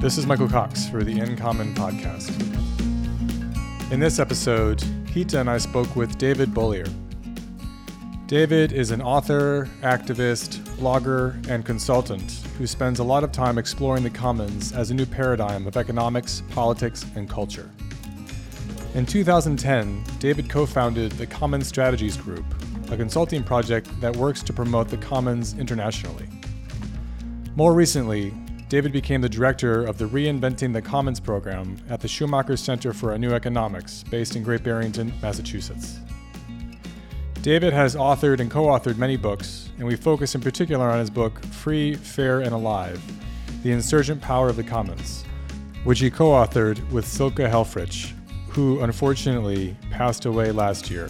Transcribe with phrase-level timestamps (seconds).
[0.00, 2.30] This is Michael Cox for the In Common podcast.
[3.90, 6.88] In this episode, Hita and I spoke with David Bollier.
[8.28, 14.04] David is an author, activist, blogger, and consultant who spends a lot of time exploring
[14.04, 17.68] the commons as a new paradigm of economics, politics, and culture.
[18.94, 22.44] In 2010, David co founded the Commons Strategies Group,
[22.92, 26.28] a consulting project that works to promote the commons internationally.
[27.56, 28.32] More recently,
[28.68, 33.14] David became the director of the Reinventing the Commons program at the Schumacher Center for
[33.14, 35.98] a New Economics, based in Great Barrington, Massachusetts.
[37.40, 41.08] David has authored and co authored many books, and we focus in particular on his
[41.08, 43.00] book, Free, Fair, and Alive
[43.62, 45.24] The Insurgent Power of the Commons,
[45.84, 48.12] which he co authored with Silke Helfrich,
[48.50, 51.08] who unfortunately passed away last year.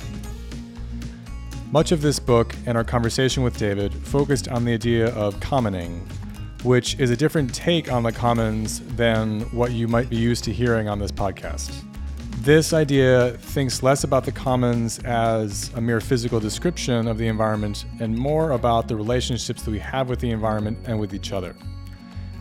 [1.72, 6.08] Much of this book and our conversation with David focused on the idea of commoning,
[6.62, 10.52] which is a different take on the commons than what you might be used to
[10.52, 11.84] hearing on this podcast.
[12.40, 17.84] This idea thinks less about the commons as a mere physical description of the environment
[18.00, 21.54] and more about the relationships that we have with the environment and with each other.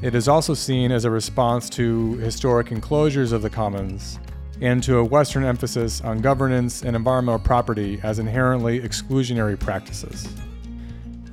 [0.01, 4.19] It is also seen as a response to historic enclosures of the commons
[4.61, 10.27] and to a Western emphasis on governance and environmental property as inherently exclusionary practices.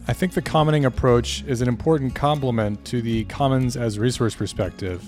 [0.07, 5.03] I think the commoning approach is an important complement to the commons as resource perspective,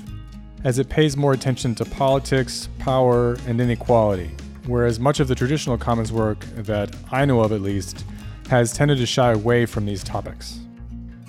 [0.65, 4.31] as it pays more attention to politics, power, and inequality,
[4.65, 8.07] whereas much of the traditional commons work that I know of at least
[8.49, 10.61] has tended to shy away from these topics.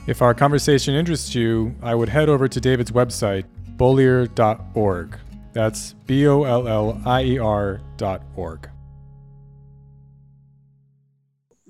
[0.07, 3.43] If our conversation interests you, I would head over to David's website,
[3.75, 5.17] bollier.org.
[5.51, 7.81] That's B O L L I E R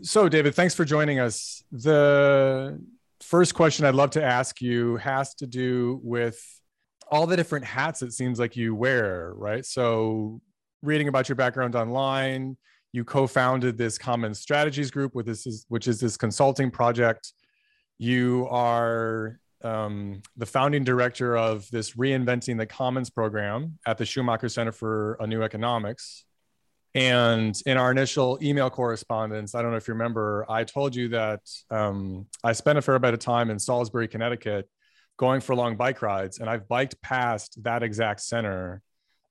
[0.08, 1.62] So, David, thanks for joining us.
[1.70, 2.82] The
[3.20, 6.42] first question I'd love to ask you has to do with
[7.12, 9.66] all the different hats it seems like you wear, right?
[9.66, 10.40] So,
[10.82, 12.56] reading about your background online,
[12.94, 17.34] you co-founded this Common Strategies Group, with this, which is this consulting project.
[17.98, 24.48] You are um, the founding director of this Reinventing the Commons program at the Schumacher
[24.48, 26.24] Center for a New Economics,
[26.98, 31.10] and in our initial email correspondence, I don't know if you remember, I told you
[31.10, 34.68] that um, I spent a fair bit of time in Salisbury, Connecticut,
[35.16, 36.40] going for long bike rides.
[36.40, 38.82] And I've biked past that exact center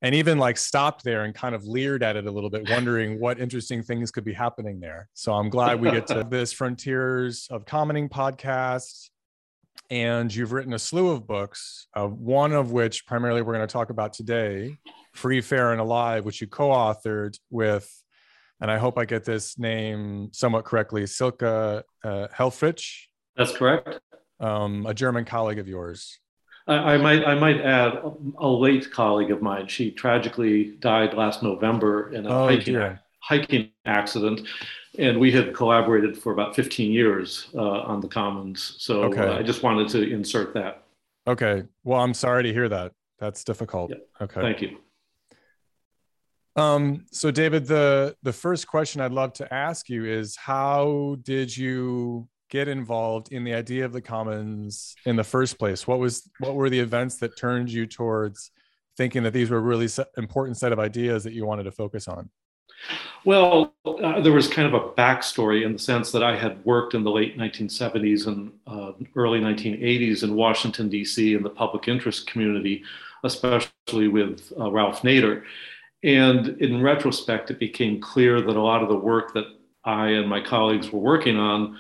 [0.01, 3.19] and even like stopped there and kind of leered at it a little bit, wondering
[3.21, 5.09] what interesting things could be happening there.
[5.15, 9.11] So I'm glad we get to this Frontiers of Commoning podcast.
[9.91, 13.73] And you've written a slew of books, uh, one of which primarily we're going to
[13.73, 14.79] talk about today
[15.17, 17.91] Free, Fair, and Alive, which you co authored with,
[18.61, 23.07] and I hope I get this name somewhat correctly, Silke uh, Helfrich.
[23.37, 24.01] That's correct.
[24.41, 26.19] Um, a German colleague of yours.
[26.67, 28.01] I, I, might I might add
[28.39, 29.69] a late colleague of mine.
[29.69, 34.43] She tragically died last November in a oh, hiking, hiking accident,
[34.99, 38.77] and we had collaborated for about 15 years uh, on the Commons.
[38.79, 39.21] So okay.
[39.21, 40.83] uh, I just wanted to insert that.
[41.27, 41.65] Okay.
[41.85, 42.93] Well, I'm sorry to hear that.
[43.19, 43.91] That's difficult.
[43.91, 44.25] Yeah.
[44.25, 44.41] Okay.
[44.41, 44.79] Thank you.
[46.57, 51.55] Um, so David, the the first question I'd love to ask you is how did
[51.55, 55.87] you get involved in the idea of the commons in the first place?
[55.87, 58.51] What was what were the events that turned you towards
[58.97, 62.31] thinking that these were really important set of ideas that you wanted to focus on?
[63.25, 66.95] Well, uh, there was kind of a backstory in the sense that I had worked
[66.95, 72.27] in the late 1970s and uh, early 1980s in Washington, D.C., in the public interest
[72.29, 72.85] community,
[73.25, 75.43] especially with uh, Ralph Nader.
[76.07, 79.47] And in retrospect, it became clear that a lot of the work that
[79.85, 81.79] I and my colleagues were working on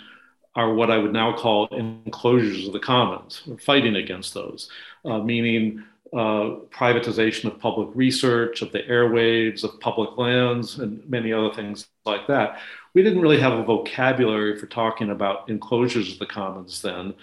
[0.56, 4.68] are what I would now call enclosures of the commons, or fighting against those,
[5.04, 11.32] uh, meaning uh, privatization of public research, of the airwaves, of public lands, and many
[11.32, 12.58] other things like that.
[12.94, 17.14] We didn't really have a vocabulary for talking about enclosures of the commons then,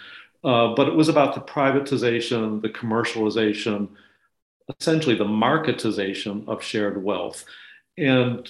[0.46, 3.90] uh, but it was about the privatization, the commercialization,
[4.80, 7.46] essentially the marketization of shared wealth.
[7.98, 8.50] And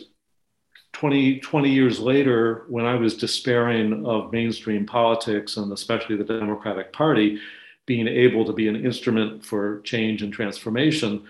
[0.94, 6.94] 20, 20 years later, when I was despairing of mainstream politics and especially the Democratic
[6.94, 7.40] Party
[7.86, 11.26] being able to be an instrument for change and transformation,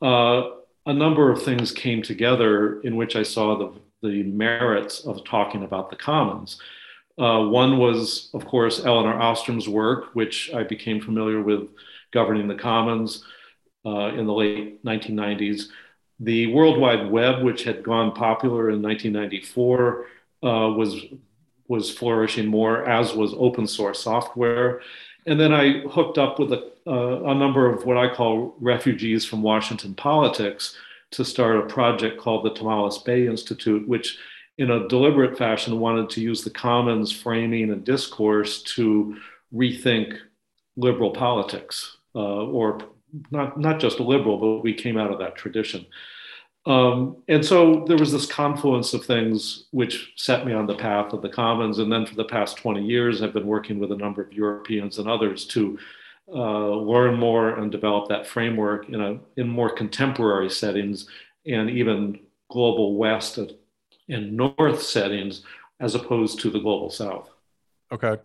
[0.00, 0.50] uh,
[0.86, 5.64] a number of things came together in which I saw the, the merits of talking
[5.64, 6.58] about the commons.
[7.18, 11.68] Uh, one was, of course, Elinor Ostrom's work, which I became familiar with
[12.12, 13.24] governing the commons
[13.84, 15.68] uh, in the late 1990s.
[16.18, 20.06] The World Wide Web, which had gone popular in 1994,
[20.42, 21.04] uh, was
[21.68, 24.80] was flourishing more, as was open source software.
[25.26, 29.24] And then I hooked up with a, uh, a number of what I call refugees
[29.24, 30.76] from Washington politics
[31.12, 34.18] to start a project called the Tomales Bay Institute, which
[34.58, 39.16] in a deliberate fashion wanted to use the commons framing and discourse to
[39.54, 40.18] rethink
[40.76, 42.80] liberal politics, uh, or
[43.30, 45.86] not, not just a liberal, but we came out of that tradition.
[46.66, 51.12] Um, and so there was this confluence of things which set me on the path
[51.12, 51.78] of the commons.
[51.78, 54.98] And then for the past 20 years, I've been working with a number of Europeans
[54.98, 55.78] and others to
[56.28, 61.08] uh, learn more and develop that framework in, a, in more contemporary settings
[61.46, 62.20] and even
[62.50, 63.38] global West
[64.08, 65.42] and North settings
[65.80, 67.30] as opposed to the global South.
[67.90, 68.20] Okay.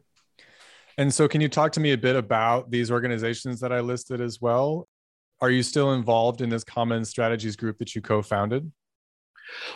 [0.98, 4.22] And so, can you talk to me a bit about these organizations that I listed
[4.22, 4.88] as well?
[5.42, 8.72] Are you still involved in this Common Strategies group that you co founded?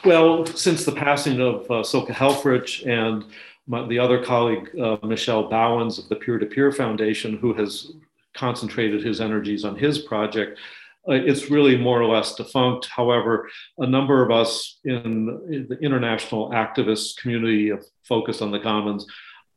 [0.06, 3.25] Well, since the passing of uh, Helfrich and
[3.68, 7.92] my, the other colleague, uh, Michel Bauwens of the Peer to Peer Foundation, who has
[8.33, 10.57] concentrated his energies on his project,
[11.07, 12.88] uh, it's really more or less defunct.
[12.88, 15.01] However, a number of us in,
[15.51, 19.06] in the international activist community of focus on the commons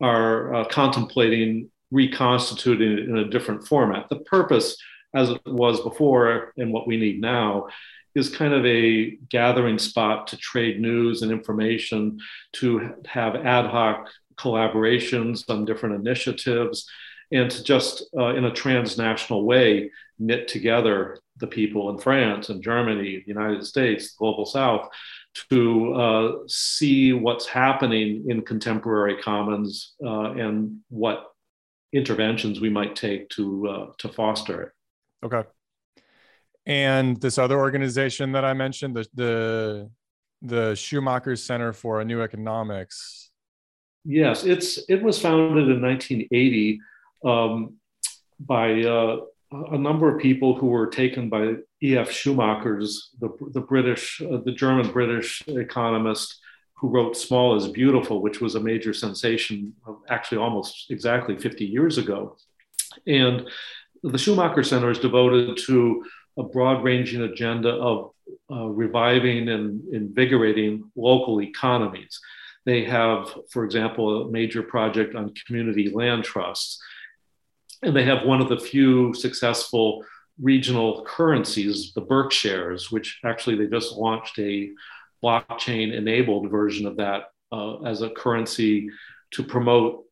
[0.03, 4.09] are uh, contemplating reconstituting it in a different format.
[4.09, 4.77] The purpose,
[5.15, 7.69] as it was before and what we need now,
[8.15, 12.19] is kind of a gathering spot to trade news and information,
[12.55, 16.89] to have ad hoc collaborations on different initiatives,
[17.31, 22.63] and to just uh, in a transnational way knit together the people in France and
[22.63, 24.89] Germany, the United States, the global South,
[25.51, 31.33] to uh, see what's happening in contemporary commons uh, and what
[31.93, 34.73] interventions we might take to uh, to foster it.
[35.25, 35.49] Okay.
[36.65, 39.91] And this other organization that I mentioned, the the
[40.43, 43.31] the Schumacher Center for a New Economics.
[44.05, 46.81] Yes, it's it was founded in 1980
[47.25, 47.77] um,
[48.41, 49.19] by uh,
[49.53, 52.11] a number of people who were taken by E.F.
[52.11, 56.41] Schumacher's, the, the British, uh, the German British economist
[56.75, 59.73] who wrote Small is Beautiful, which was a major sensation
[60.09, 62.37] actually almost exactly 50 years ago.
[63.07, 63.49] And
[64.03, 66.05] the Schumacher Center is devoted to
[66.39, 68.11] a broad ranging agenda of
[68.51, 72.21] uh, reviving and invigorating local economies.
[72.65, 76.81] They have, for example, a major project on community land trusts
[77.83, 80.05] and they have one of the few successful
[80.41, 84.71] regional currencies, the BerkShares, which actually they just launched a
[85.23, 88.89] blockchain enabled version of that uh, as a currency
[89.33, 90.05] to promote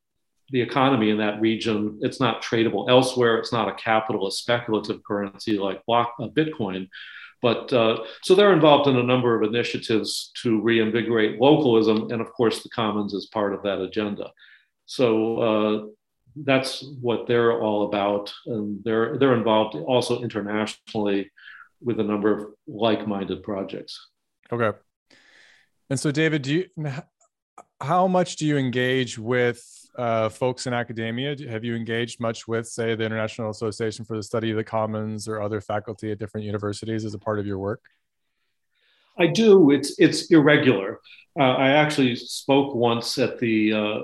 [0.51, 1.99] the economy in that region.
[2.03, 3.39] It's not tradable elsewhere.
[3.39, 6.89] It's not a capitalist speculative currency like block, uh, Bitcoin.
[7.43, 12.11] But uh, so they're involved in a number of initiatives to reinvigorate localism.
[12.11, 14.31] And of course, the Commons is part of that agenda.
[14.85, 15.87] So uh,
[16.37, 21.31] that's what they're all about, and they're they're involved also internationally
[21.83, 24.09] with a number of like-minded projects.
[24.53, 24.77] Okay.
[25.89, 26.93] And so, David, do you
[27.81, 29.63] how much do you engage with
[29.97, 31.37] uh, folks in academia?
[31.49, 35.27] Have you engaged much with, say, the International Association for the Study of the Commons
[35.29, 37.83] or other faculty at different universities as a part of your work?
[39.19, 39.71] I do.
[39.71, 41.01] It's it's irregular.
[41.39, 43.99] Uh, I actually spoke once at the uh,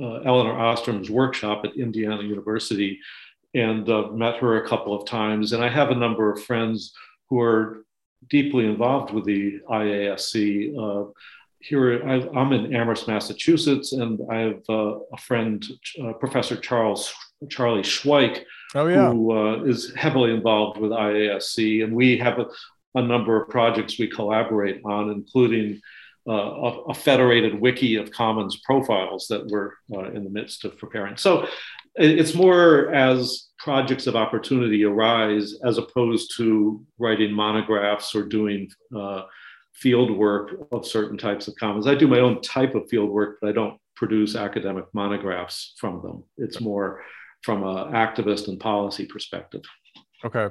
[0.00, 2.98] uh, Elinor Ostrom's workshop at Indiana University
[3.54, 5.52] and uh, met her a couple of times.
[5.52, 6.92] And I have a number of friends
[7.30, 7.84] who are
[8.28, 10.76] deeply involved with the IASC.
[10.78, 11.10] Uh,
[11.60, 15.64] here, I, am in Amherst, Massachusetts, and I have uh, a friend,
[16.02, 17.12] uh, Professor Charles
[17.48, 19.10] Charlie Schweik, oh, yeah.
[19.10, 22.46] who uh, is heavily involved with IASC, and we have a,
[22.94, 25.80] a number of projects we collaborate on, including
[26.28, 30.76] uh, a, a, federated wiki of commons profiles that we're uh, in the midst of
[30.76, 31.16] preparing.
[31.16, 31.46] So
[31.94, 39.22] it's more as projects of opportunity arise as opposed to writing monographs or doing uh,
[39.72, 41.86] field work of certain types of commons.
[41.86, 46.02] I do my own type of field work, but I don't produce academic monographs from
[46.02, 46.24] them.
[46.36, 47.02] It's more
[47.42, 49.62] from an activist and policy perspective.
[50.24, 50.48] Okay.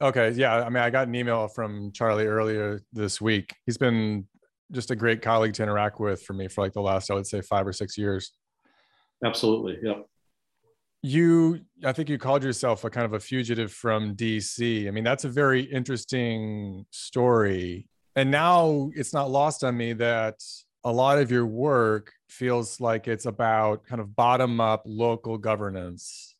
[0.00, 0.30] Okay.
[0.32, 0.56] Yeah.
[0.56, 3.54] I mean, I got an email from Charlie earlier this week.
[3.64, 4.26] He's been
[4.74, 7.26] just a great colleague to interact with for me for like the last, I would
[7.26, 8.32] say, five or six years.
[9.24, 9.78] Absolutely.
[9.82, 10.06] Yep.
[11.02, 14.88] You, I think you called yourself a kind of a fugitive from DC.
[14.88, 17.88] I mean, that's a very interesting story.
[18.16, 20.42] And now it's not lost on me that
[20.82, 26.36] a lot of your work feels like it's about kind of bottom up local governance.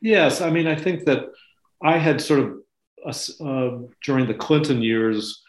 [0.00, 0.40] Yes.
[0.40, 1.26] I mean, I think that
[1.82, 2.56] I had sort of
[3.40, 5.42] uh, during the Clinton years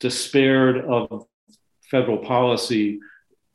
[0.00, 1.26] despaired of
[1.90, 2.98] federal policy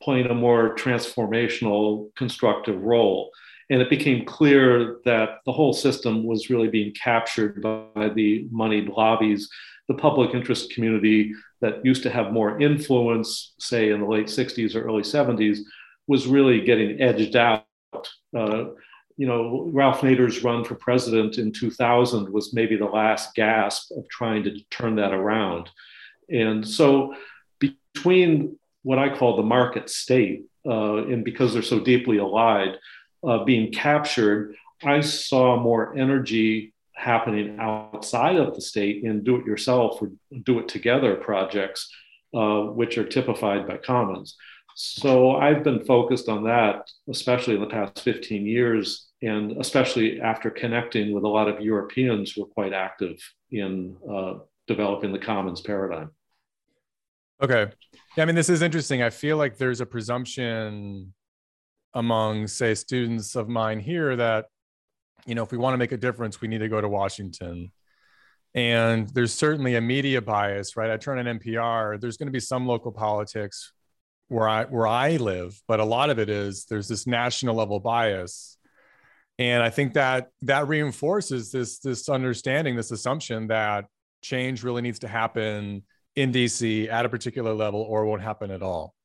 [0.01, 3.29] playing a more transformational, constructive role.
[3.69, 8.89] And it became clear that the whole system was really being captured by the moneyed
[8.89, 9.49] lobbies.
[9.87, 14.75] The public interest community that used to have more influence, say in the late 60s
[14.75, 15.59] or early 70s,
[16.07, 17.65] was really getting edged out.
[18.35, 18.65] Uh,
[19.17, 24.07] you know, Ralph Nader's run for president in 2000 was maybe the last gasp of
[24.09, 25.69] trying to turn that around.
[26.29, 27.13] And so,
[27.93, 32.77] between what I call the market state, uh, and because they're so deeply allied,
[33.23, 39.45] uh, being captured, I saw more energy happening outside of the state in do it
[39.45, 40.11] yourself or
[40.43, 41.89] do it together projects,
[42.33, 44.35] uh, which are typified by commons.
[44.75, 50.49] So I've been focused on that, especially in the past 15 years, and especially after
[50.49, 53.17] connecting with a lot of Europeans who are quite active
[53.51, 54.35] in uh,
[54.67, 56.11] developing the commons paradigm.
[57.41, 57.71] Okay.
[58.15, 59.01] Yeah, I mean, this is interesting.
[59.01, 61.13] I feel like there's a presumption
[61.93, 64.45] among, say, students of mine here that,
[65.25, 67.71] you know, if we want to make a difference, we need to go to Washington.
[68.53, 70.91] And there's certainly a media bias, right?
[70.91, 73.71] I turn on NPR, there's going to be some local politics
[74.27, 77.79] where I where I live, but a lot of it is there's this national level
[77.79, 78.57] bias.
[79.39, 83.85] And I think that that reinforces this this understanding, this assumption that
[84.21, 85.83] change really needs to happen
[86.15, 88.95] in DC at a particular level or won't happen at all.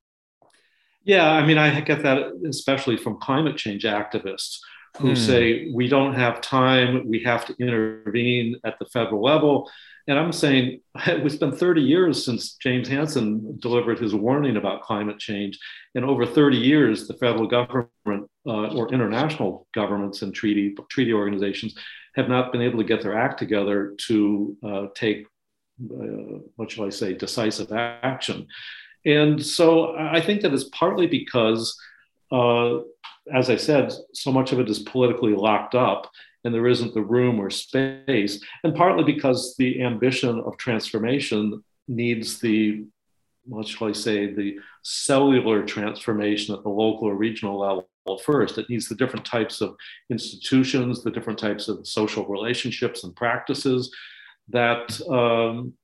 [1.05, 4.59] Yeah, I mean, I get that especially from climate change activists
[4.99, 5.17] who mm.
[5.17, 9.71] say we don't have time, we have to intervene at the federal level.
[10.09, 15.19] And I'm saying it's been 30 years since James Hansen delivered his warning about climate
[15.19, 15.59] change.
[15.95, 21.77] And over 30 years, the federal government uh, or international governments and treaty, treaty organizations
[22.15, 25.27] have not been able to get their act together to uh, take
[25.85, 28.47] uh, what shall I say, decisive action.
[29.04, 31.78] And so I think that is partly because,
[32.33, 32.78] uh,
[33.33, 36.11] as I said, so much of it is politically locked up
[36.45, 42.38] and there isn't the room or space, and partly because the ambition of transformation needs
[42.38, 42.85] the,
[43.45, 47.88] what shall I say, the cellular transformation at the local or regional level
[48.25, 48.59] first.
[48.59, 49.75] It needs the different types of
[50.09, 53.92] institutions, the different types of social relationships and practices
[54.49, 55.75] that um,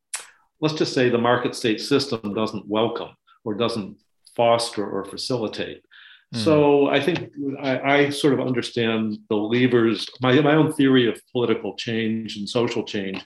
[0.60, 3.10] let's just say the market state system doesn't welcome
[3.44, 3.96] or doesn't
[4.36, 5.82] foster or facilitate.
[6.34, 6.38] Mm.
[6.38, 10.08] So I think I, I, sort of understand the levers.
[10.20, 13.22] My, my own theory of political change and social change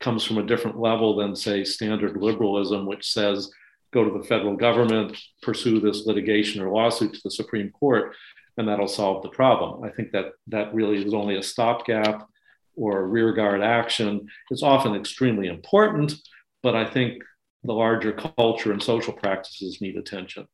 [0.00, 3.50] comes from a different level than, say, standard liberalism, which says
[3.92, 8.14] go to the federal government, pursue this litigation or lawsuit to the Supreme Court,
[8.58, 9.82] and that'll solve the problem.
[9.84, 12.28] I think that that really is only a stopgap
[12.76, 14.28] or rearguard action.
[14.50, 16.14] It's often extremely important,
[16.62, 17.22] but I think
[17.64, 20.46] the larger culture and social practices need attention.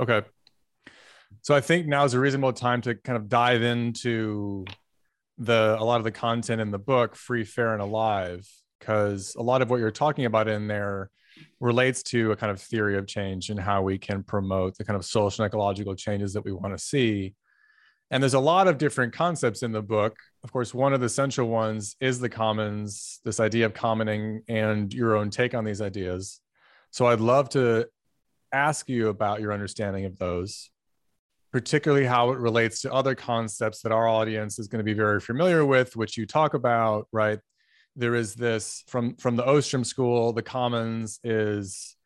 [0.00, 0.22] Okay.
[1.42, 4.64] So I think now is a reasonable time to kind of dive into
[5.38, 9.42] the a lot of the content in the book, Free, Fair, and Alive, because a
[9.42, 11.10] lot of what you're talking about in there
[11.60, 14.96] relates to a kind of theory of change and how we can promote the kind
[14.96, 17.34] of social and ecological changes that we want to see
[18.10, 20.16] and there's a lot of different concepts in the book.
[20.44, 24.92] Of course, one of the central ones is the commons, this idea of commoning and
[24.94, 26.40] your own take on these ideas.
[26.90, 27.88] So I'd love to
[28.52, 30.70] ask you about your understanding of those,
[31.52, 35.20] particularly how it relates to other concepts that our audience is going to be very
[35.20, 37.40] familiar with, which you talk about, right?
[37.96, 41.96] There is this from from the Ostrom school, the commons is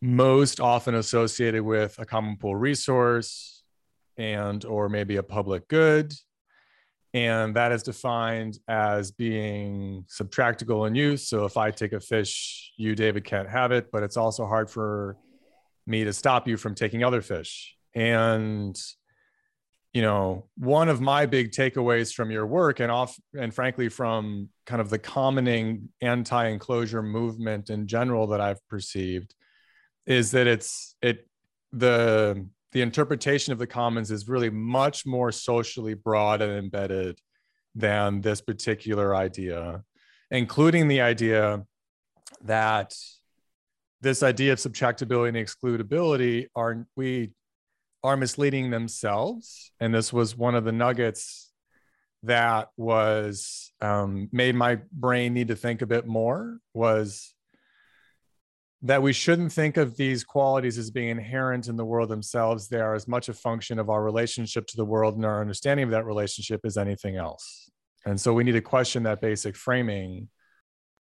[0.00, 3.61] most often associated with a common pool resource
[4.16, 6.12] and or maybe a public good.
[7.14, 11.28] And that is defined as being subtractable in use.
[11.28, 14.70] So if i take a fish you david can't have it but it's also hard
[14.70, 15.16] for
[15.86, 17.76] me to stop you from taking other fish.
[17.94, 18.78] And
[19.92, 24.48] you know one of my big takeaways from your work and off and frankly from
[24.66, 29.34] kind of the commoning anti-enclosure movement in general that i've perceived
[30.06, 31.28] is that it's it
[31.72, 37.18] the the interpretation of the commons is really much more socially broad and embedded
[37.74, 39.82] than this particular idea,
[40.30, 41.64] including the idea
[42.44, 42.94] that
[44.00, 47.32] this idea of subtractability and excludability are we
[48.02, 49.70] are misleading themselves.
[49.78, 51.52] And this was one of the nuggets
[52.24, 57.31] that was um, made my brain need to think a bit more was
[58.82, 62.68] that we shouldn't think of these qualities as being inherent in the world themselves.
[62.68, 65.84] They are as much a function of our relationship to the world and our understanding
[65.84, 67.70] of that relationship as anything else.
[68.04, 70.28] And so we need to question that basic framing.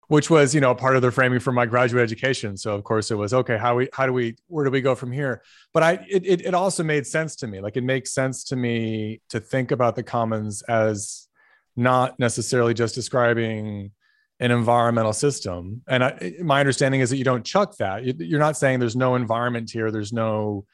[0.10, 3.12] which was you know part of the framing for my graduate education so of course
[3.12, 5.42] it was okay how we how do we where do we go from here
[5.74, 9.22] but i it, it also made sense to me like it makes sense to me
[9.30, 11.30] to think about the commons as
[11.78, 13.92] not necessarily just describing
[14.42, 18.58] an environmental system and I, my understanding is that you don't chuck that you're not
[18.58, 20.66] saying there's no environment here there's no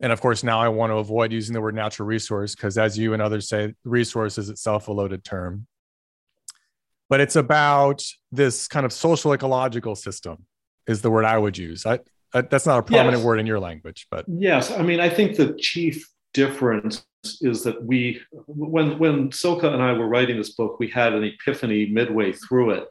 [0.00, 2.98] and of course now i want to avoid using the word natural resource because as
[2.98, 5.66] you and others say resource is itself a loaded term
[7.08, 8.02] but it's about
[8.32, 10.46] this kind of social ecological system
[10.86, 11.86] is the word I would use.
[11.86, 12.00] I,
[12.32, 13.24] I that's not a prominent yes.
[13.24, 17.06] word in your language, but yes, I mean I think the chief difference
[17.40, 21.24] is that we when when Silke and I were writing this book, we had an
[21.24, 22.86] epiphany midway through it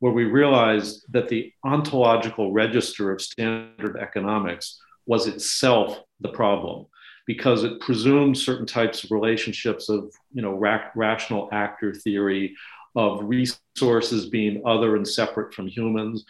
[0.00, 6.86] where we realized that the ontological register of standard economics was itself the problem
[7.26, 12.54] because it presumed certain types of relationships of you know ra- rational actor theory
[12.96, 16.24] of resources being other and separate from humans,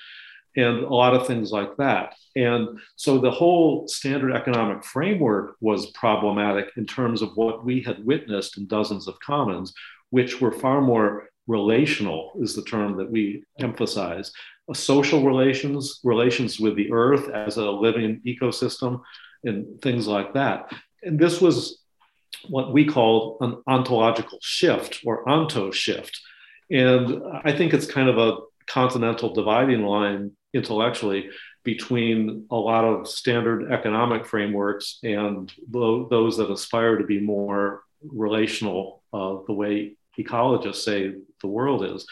[0.57, 2.15] and a lot of things like that.
[2.37, 8.05] And so the whole standard economic framework was problematic in terms of what we had
[8.05, 9.73] witnessed in dozens of commons,
[10.11, 14.33] which were far more relational, is the term that we emphasize.
[14.75, 19.01] social relations, relations with the earth as a living ecosystem,
[19.45, 20.71] and things like that.
[21.03, 21.83] And this was
[22.51, 26.21] what we called an ontological shift or onto shift
[26.71, 31.31] and I think it's kind of a continental dividing line intellectually
[31.65, 39.03] between a lot of standard economic frameworks and those that aspire to be more relational,
[39.13, 41.13] uh, the way ecologists say
[41.43, 42.07] the world is.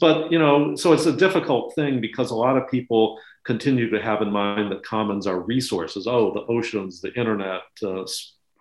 [0.00, 4.02] But, you know, so it's a difficult thing because a lot of people continue to
[4.02, 6.06] have in mind that commons are resources.
[6.06, 8.04] Oh, the oceans, the internet, uh,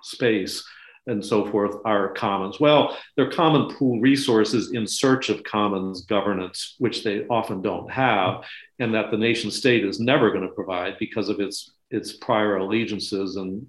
[0.01, 0.63] space
[1.07, 2.59] and so forth are commons.
[2.59, 8.43] Well, they're common pool resources in search of commons governance, which they often don't have,
[8.79, 12.57] and that the nation state is never going to provide because of its, its prior
[12.57, 13.67] allegiances and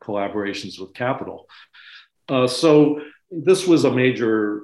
[0.00, 1.48] collaborations with capital.
[2.28, 3.00] Uh, so
[3.30, 4.62] this was a major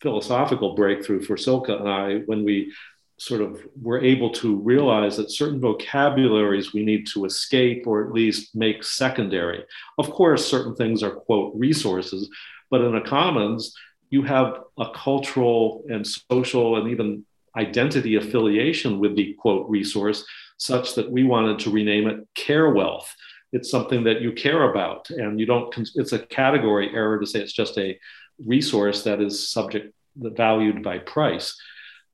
[0.00, 2.72] philosophical breakthrough for Silke and I when we
[3.20, 8.14] sort of we're able to realize that certain vocabularies we need to escape or at
[8.14, 9.62] least make secondary.
[9.98, 12.30] Of course, certain things are, quote, resources,
[12.70, 13.74] but in a commons,
[14.08, 17.26] you have a cultural and social and even
[17.58, 20.24] identity affiliation with the quote resource,
[20.56, 23.14] such that we wanted to rename it care wealth.
[23.52, 27.40] It's something that you care about, and you don't, it's a category error to say
[27.40, 27.98] it's just a
[28.46, 31.60] resource that is subject, valued by price.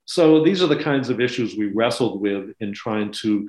[0.07, 3.49] So these are the kinds of issues we wrestled with in trying to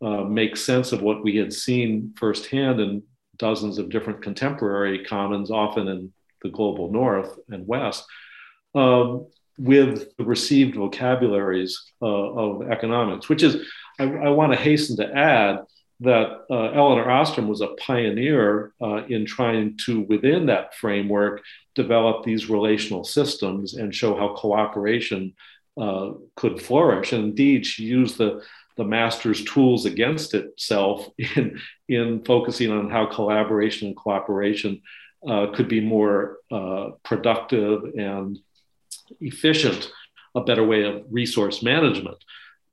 [0.00, 3.02] uh, make sense of what we had seen firsthand in
[3.36, 8.04] dozens of different contemporary commons, often in the global north and west,
[8.74, 9.26] um,
[9.58, 13.68] with the received vocabularies uh, of economics, which is,
[13.98, 15.60] I, I want to hasten to add
[16.00, 21.42] that uh, Elinor Ostrom was a pioneer uh, in trying to, within that framework,
[21.74, 25.34] develop these relational systems and show how cooperation
[25.80, 27.12] uh, could flourish.
[27.12, 28.42] And indeed, she used the,
[28.76, 34.82] the master's tools against itself in, in focusing on how collaboration and cooperation
[35.28, 38.38] uh, could be more uh, productive and
[39.20, 39.90] efficient,
[40.34, 42.16] a better way of resource management.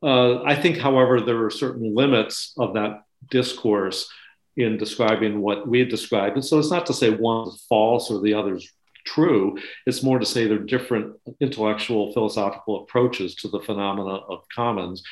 [0.04, 4.10] Uh, I think, however, there are certain limits of that discourse
[4.58, 6.36] in describing what we had described.
[6.36, 8.72] And so it's not to say one's false or the other's
[9.06, 9.58] true.
[9.86, 15.04] It's more to say there are different intellectual, philosophical approaches to the phenomena of commons.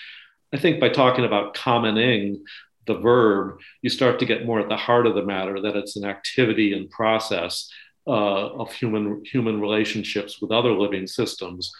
[0.53, 2.43] I think by talking about commoning,
[2.85, 5.95] the verb, you start to get more at the heart of the matter that it's
[5.95, 7.69] an activity and process
[8.05, 11.71] uh, of human human relationships with other living systems.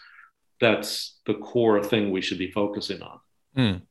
[0.60, 3.20] That's the core thing we should be focusing on.
[3.56, 3.82] Mm.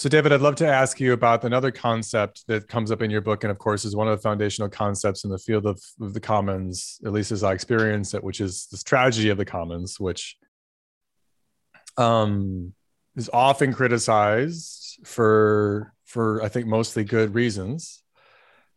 [0.00, 3.20] So, David, I'd love to ask you about another concept that comes up in your
[3.20, 6.14] book, and of course, is one of the foundational concepts in the field of, of
[6.14, 10.00] the commons, at least as I experience it, which is this tragedy of the commons,
[10.00, 10.38] which
[11.98, 12.72] um,
[13.14, 18.02] is often criticized for, for I think, mostly good reasons.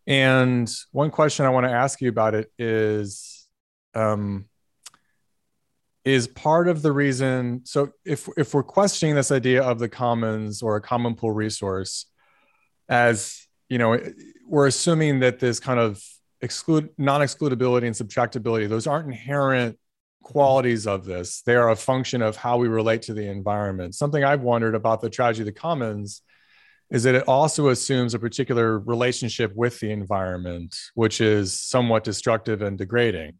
[0.06, 3.48] And one question I want to ask you about it is,
[3.96, 4.50] um,
[6.06, 10.62] is part of the reason so if if we're questioning this idea of the commons
[10.62, 12.06] or a common pool resource
[12.90, 13.98] as you know
[14.46, 16.04] we're assuming that this kind of
[16.42, 19.78] exclude non-excludability and subtractability those aren't inherent
[20.24, 21.42] qualities of this.
[21.42, 23.94] They are a function of how we relate to the environment.
[23.94, 26.22] Something i've wondered about the tragedy of the commons
[26.90, 32.62] is that it also assumes a particular relationship with the environment which is somewhat destructive
[32.62, 33.34] and degrading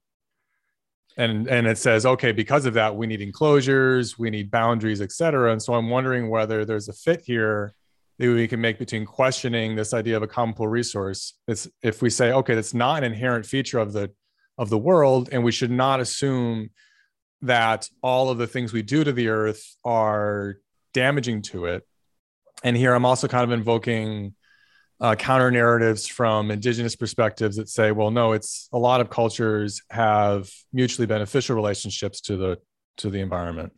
[1.18, 5.52] and and it says okay because of that we need enclosures we need boundaries etc
[5.52, 7.76] and so i'm wondering whether there's a fit here
[8.20, 11.34] that we can make between questioning this idea of a common pool resource.
[11.48, 14.12] It's if we say okay that's not an inherent feature of the
[14.58, 16.70] of the world and we should not assume
[17.42, 20.58] that all of the things we do to the earth are
[20.94, 21.88] damaging to it.
[22.64, 24.36] And here i'm also kind of invoking
[25.00, 29.82] uh, counter narratives from indigenous perspectives that say, well, no, it's a lot of cultures
[29.90, 32.58] have mutually beneficial relationships to the
[32.98, 33.74] to the environment.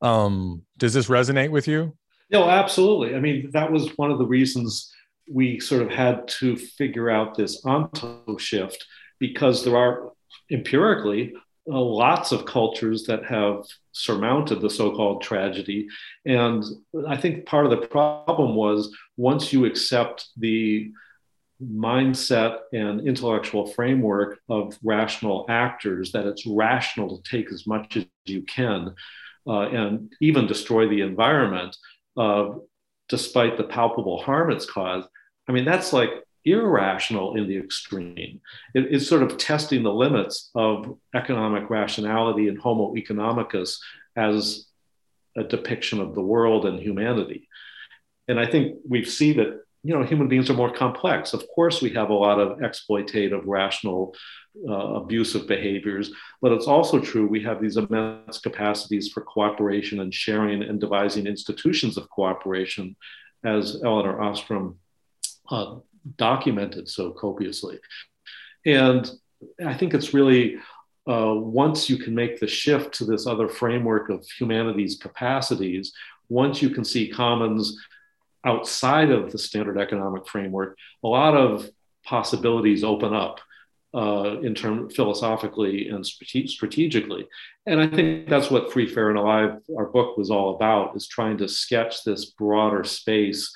[0.00, 1.96] Um, does this resonate with you?
[2.30, 3.14] No, absolutely.
[3.14, 4.90] I mean, that was one of the reasons
[5.30, 8.86] we sort of had to figure out this onto shift
[9.18, 10.12] because there are
[10.50, 11.34] empirically
[11.78, 15.88] lots of cultures that have surmounted the so-called tragedy.
[16.26, 16.64] And
[17.08, 20.90] i think part of the problem was once you accept the
[21.62, 28.06] mindset and intellectual framework of rational actors that it's rational to take as much as
[28.24, 28.94] you can
[29.46, 31.76] uh, and even destroy the environment
[32.16, 32.50] uh,
[33.08, 35.06] despite the palpable harm it's caused
[35.48, 36.10] i mean that's like
[36.44, 38.40] irrational in the extreme.
[38.74, 43.78] It, it's sort of testing the limits of economic rationality and Homo economicus
[44.16, 44.66] as
[45.36, 47.48] a depiction of the world and humanity.
[48.28, 51.32] And I think we see that you know human beings are more complex.
[51.32, 54.14] Of course, we have a lot of exploitative, rational,
[54.68, 60.12] uh, abusive behaviors, but it's also true we have these immense capacities for cooperation and
[60.12, 62.94] sharing and devising institutions of cooperation,
[63.42, 64.78] as Elinor Ostrom
[65.50, 65.76] uh,
[66.16, 67.78] documented so copiously.
[68.66, 69.10] And
[69.64, 70.56] I think it's really
[71.10, 75.92] uh, once you can make the shift to this other framework of humanity's capacities,
[76.28, 77.76] once you can see commons
[78.44, 81.68] outside of the standard economic framework, a lot of
[82.04, 83.40] possibilities open up
[83.94, 87.26] uh, in terms philosophically and strate- strategically.
[87.66, 91.08] And I think that's what Free, Fair, and Alive, our book, was all about: is
[91.08, 93.52] trying to sketch this broader space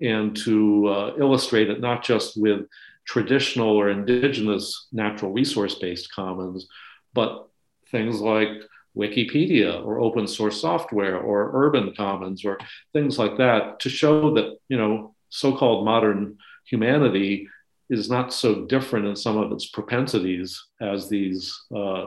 [0.00, 2.66] and to uh, illustrate it not just with
[3.06, 6.66] traditional or indigenous natural resource based commons,
[7.12, 7.48] but
[7.90, 8.48] things like
[8.96, 12.58] Wikipedia or open source software or urban commons or
[12.92, 17.48] things like that to show that, you know, so called modern humanity
[17.90, 22.06] is not so different in some of its propensities as these uh,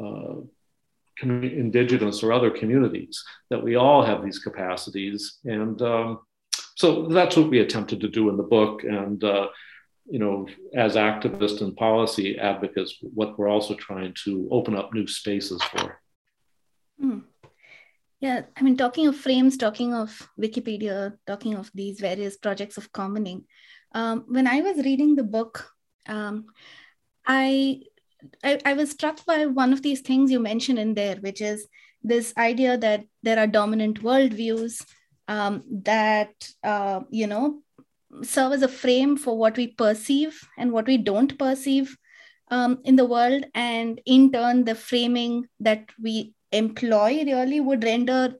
[0.00, 0.34] uh,
[1.22, 5.38] indigenous or other communities, that we all have these capacities.
[5.44, 6.20] And um,
[6.74, 8.82] so that's what we attempted to do in the book.
[8.84, 9.48] And, uh,
[10.06, 15.06] you know, as activists and policy advocates, what we're also trying to open up new
[15.06, 16.00] spaces for.
[17.00, 17.18] Hmm.
[18.20, 22.92] Yeah, I mean, talking of frames, talking of Wikipedia, talking of these various projects of
[22.92, 23.44] commoning,
[23.94, 25.70] um, when I was reading the book,
[26.08, 26.46] um,
[27.26, 27.82] I,
[28.42, 31.66] I I was struck by one of these things you mentioned in there, which is
[32.02, 34.82] this idea that there are dominant worldviews
[35.28, 36.32] um, that
[36.62, 37.60] uh, you know
[38.22, 41.96] serve as a frame for what we perceive and what we don't perceive
[42.50, 48.34] um, in the world and in turn the framing that we employ really would render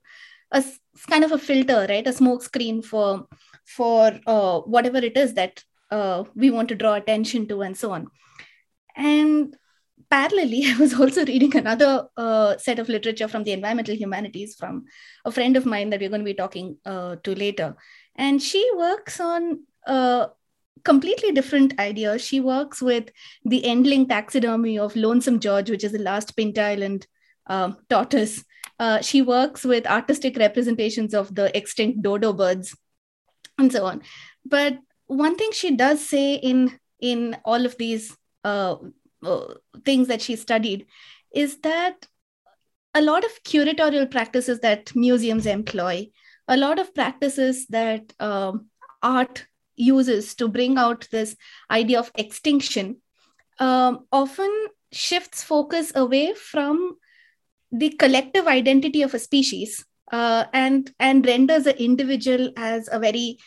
[0.52, 0.64] a
[1.08, 2.06] kind of a filter right?
[2.06, 3.26] A smoke screen for
[3.66, 7.92] for uh, whatever it is that uh, we want to draw attention to and so
[7.92, 8.06] on.
[8.96, 9.56] And
[10.10, 14.84] parallelly, I was also reading another uh, set of literature from the environmental humanities from
[15.24, 17.76] a friend of mine that we're going to be talking uh, to later.
[18.16, 20.28] And she works on a
[20.84, 22.18] completely different idea.
[22.18, 23.10] She works with
[23.44, 27.06] the endling taxidermy of Lonesome George, which is the last Pinta Island
[27.46, 28.44] um, tortoise.
[28.78, 32.76] Uh, she works with artistic representations of the extinct dodo birds
[33.58, 34.02] and so on.
[34.44, 38.76] But one thing she does say in in all of these uh, uh,
[39.84, 40.86] things that she studied
[41.34, 42.06] is that
[42.94, 46.08] a lot of curatorial practices that museums employ,
[46.46, 48.66] a lot of practices that um,
[49.02, 51.36] art uses to bring out this
[51.70, 52.96] idea of extinction,
[53.58, 54.50] um, often
[54.92, 56.96] shifts focus away from
[57.72, 63.38] the collective identity of a species uh, and and renders the individual as a very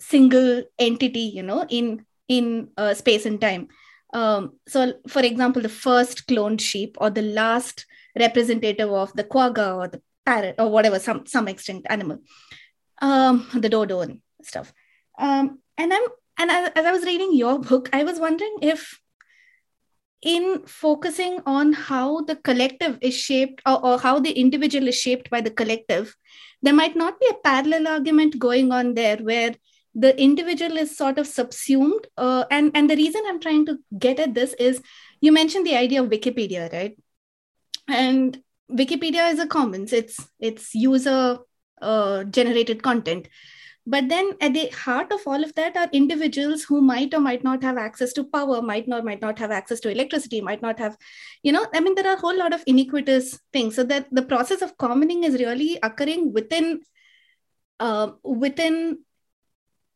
[0.00, 3.68] single entity, you know, in in uh, space and time.
[4.16, 7.84] Um, so, for example, the first cloned sheep or the last
[8.18, 12.20] representative of the quagga or the parrot or whatever, some some extinct animal,
[13.02, 14.72] um, the dodo and stuff.
[15.18, 16.06] Um, and I'm
[16.38, 18.98] and as, I was reading your book, I was wondering if
[20.22, 25.28] in focusing on how the collective is shaped or, or, how the individual is shaped
[25.28, 26.16] by the collective,
[26.62, 29.54] there might not be a parallel argument going on there where
[29.98, 34.18] the individual is sort of subsumed uh, and and the reason i'm trying to get
[34.20, 34.82] at this is
[35.20, 36.96] you mentioned the idea of wikipedia right?
[37.88, 39.92] And wikipedia is a commons.
[39.92, 41.38] It's it's user
[41.80, 43.28] uh, generated content.
[43.88, 47.44] But then at the heart of all of that are individuals who might or might
[47.44, 50.80] not have access to power might not might not have access to electricity might not
[50.80, 50.96] have
[51.44, 53.76] you know i mean there are a whole lot of iniquitous things.
[53.76, 56.80] So that the process of commoning is really occurring within
[57.78, 59.05] uh, within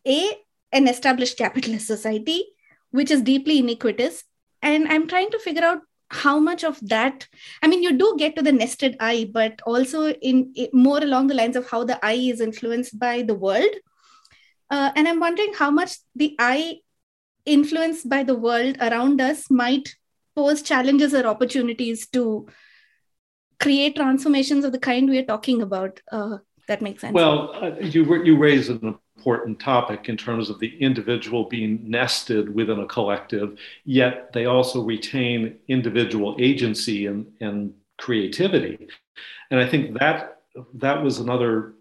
[0.07, 0.37] a
[0.73, 2.45] an established capitalist society
[2.91, 4.25] which is deeply iniquitous.
[4.63, 7.27] And i'm trying to figure out how much of that
[7.63, 11.35] i mean you do get to the nested I, but also in, more along the
[11.35, 13.75] lines of how the I is influenced by the world.
[14.69, 16.81] Uh, and i'm wondering how much the I
[17.47, 19.95] influenced by the world around us might
[20.37, 22.47] pose challenges or opportunities to
[23.59, 26.01] create transformations of the kind we are talking about.
[26.11, 27.15] Uh, that makes sense.
[27.15, 32.55] Well uh, you, you raise an important topic in terms of the individual being nested
[32.55, 38.89] within a collective, yet they also retain individual agency and, and creativity.
[39.51, 40.39] And I think that
[40.73, 41.75] that was another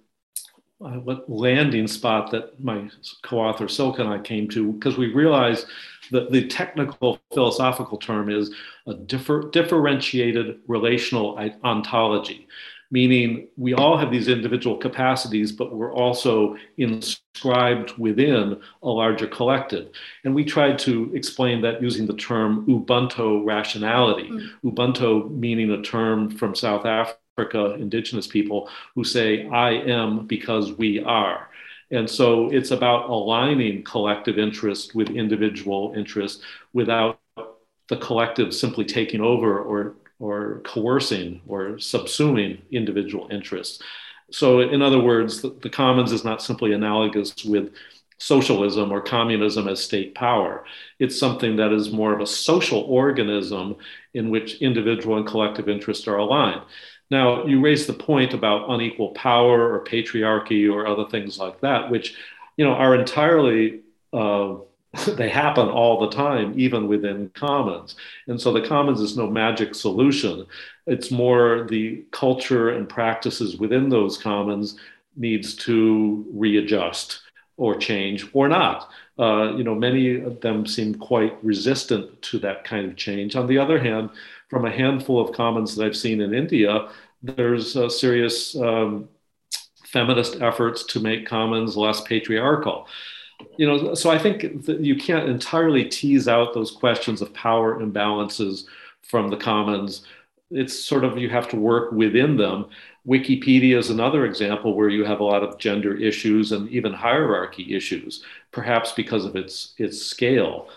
[0.84, 1.00] uh,
[1.30, 2.90] landing spot that my
[3.24, 5.66] co-author Silke and I came to because we realized
[6.12, 8.54] that the technical philosophical term is
[8.86, 12.50] a differ, differentiated relational ontology
[12.92, 19.90] meaning we all have these individual capacities, but we're also inscribed within a larger collective.
[20.24, 24.30] And we tried to explain that using the term Ubuntu rationality.
[24.30, 24.50] Mm.
[24.66, 31.00] Ubuntu meaning a term from South Africa, indigenous people who say, I am because we
[31.02, 31.50] are.
[31.92, 36.42] And so it's about aligning collective interest with individual interest
[36.74, 37.20] without
[37.88, 43.82] the collective simply taking over or or coercing or subsuming individual interests.
[44.32, 47.74] So, in other words, the, the, commons is not simply analogous with
[48.20, 50.66] socialism or communism as state power.
[51.00, 53.78] It's something that is more of a social organism
[54.14, 56.62] in which individual and collective interests are aligned.
[57.10, 61.90] Now, you raise the point about unequal power or patriarchy or other things like that,
[61.90, 62.16] which
[62.56, 63.82] you know are entirely
[64.14, 64.56] uh,
[65.08, 67.96] they happen all the time, even within commons.
[68.28, 70.46] And so the commons is no magic solution.
[70.88, 74.78] It's more the culture and practices within those commons
[75.16, 77.22] needs to readjust
[77.58, 78.90] or change or not.
[79.20, 83.36] Uh, you know, many of them seem quite resistant to that kind of change.
[83.36, 84.10] On the other hand,
[84.50, 86.90] from a handful of commons that I've seen in India,
[87.22, 89.10] there's serious um,
[89.84, 92.88] feminist efforts to make commons less patriarchal
[93.58, 97.80] you know, so I think that you can't entirely tease out those questions of power
[97.80, 98.66] imbalances
[99.02, 100.04] from the commons.
[100.52, 102.66] It's sort of you have to work within them.
[103.08, 107.76] Wikipedia is another example where you have a lot of gender issues and even hierarchy
[107.76, 110.70] issues, perhaps because of its its scale.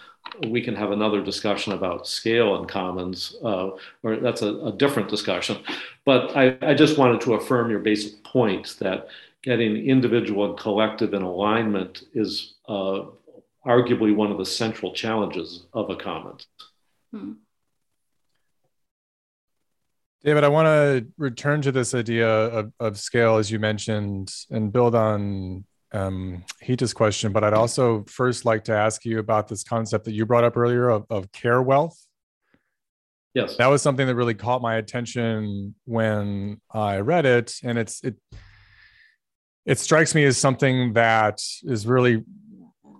[0.48, 3.70] We can have another discussion about scale and commons, uh,
[4.02, 5.58] or that's a, a different discussion.
[6.04, 9.08] But I, I just wanted to affirm your basic point that
[9.42, 13.04] getting individual and collective in alignment is uh,
[13.66, 16.46] arguably one of the central challenges of a comment.
[17.12, 17.32] Hmm.
[20.24, 24.72] David, I want to return to this idea of, of scale, as you mentioned, and
[24.72, 27.32] build on um, Hita's question.
[27.32, 30.56] But I'd also first like to ask you about this concept that you brought up
[30.56, 31.98] earlier of, of care wealth.
[33.34, 38.04] Yes, that was something that really caught my attention when I read it, and it's
[38.04, 38.14] it
[39.64, 42.24] it strikes me as something that is really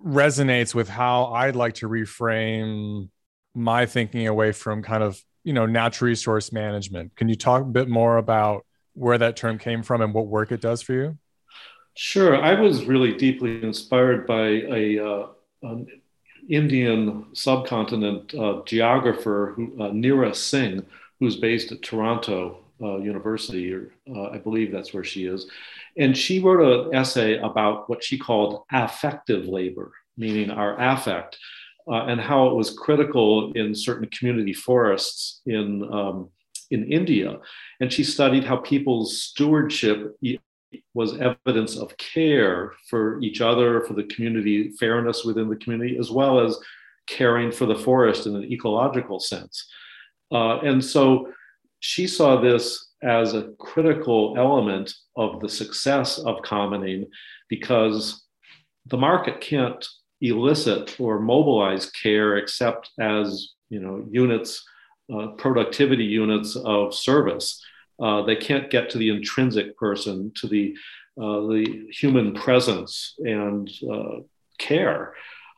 [0.05, 3.09] resonates with how I'd like to reframe
[3.55, 7.15] my thinking away from kind of, you know, natural resource management.
[7.17, 10.53] Can you talk a bit more about where that term came from and what work
[10.53, 11.19] it does for you?
[11.95, 12.41] Sure.
[12.41, 15.27] I was really deeply inspired by a, uh,
[15.63, 15.87] an
[16.49, 20.85] Indian subcontinent uh, geographer, who, uh, Neera Singh,
[21.21, 25.47] who's based at Toronto uh, University, or uh, I believe that's where she is.
[25.97, 31.39] And she wrote an essay about what she called affective labor, meaning our affect,
[31.91, 36.31] uh, and how it was critical in certain community forests in, um,
[36.71, 37.39] in India.
[37.81, 40.17] And she studied how people's stewardship
[40.95, 46.11] was evidence of care for each other, for the community, fairness within the community, as
[46.11, 46.59] well as
[47.07, 49.69] caring for the forest in an ecological sense.
[50.31, 51.31] Uh, and so
[51.81, 57.07] she saw this as a critical element of the success of commoning
[57.49, 58.25] because
[58.87, 59.85] the market can't
[60.21, 64.65] elicit or mobilize care except as you know units
[65.13, 67.61] uh, productivity units of service.
[68.01, 70.75] Uh, they can't get to the intrinsic person to the
[71.21, 74.21] uh, the human presence and uh,
[74.59, 75.13] care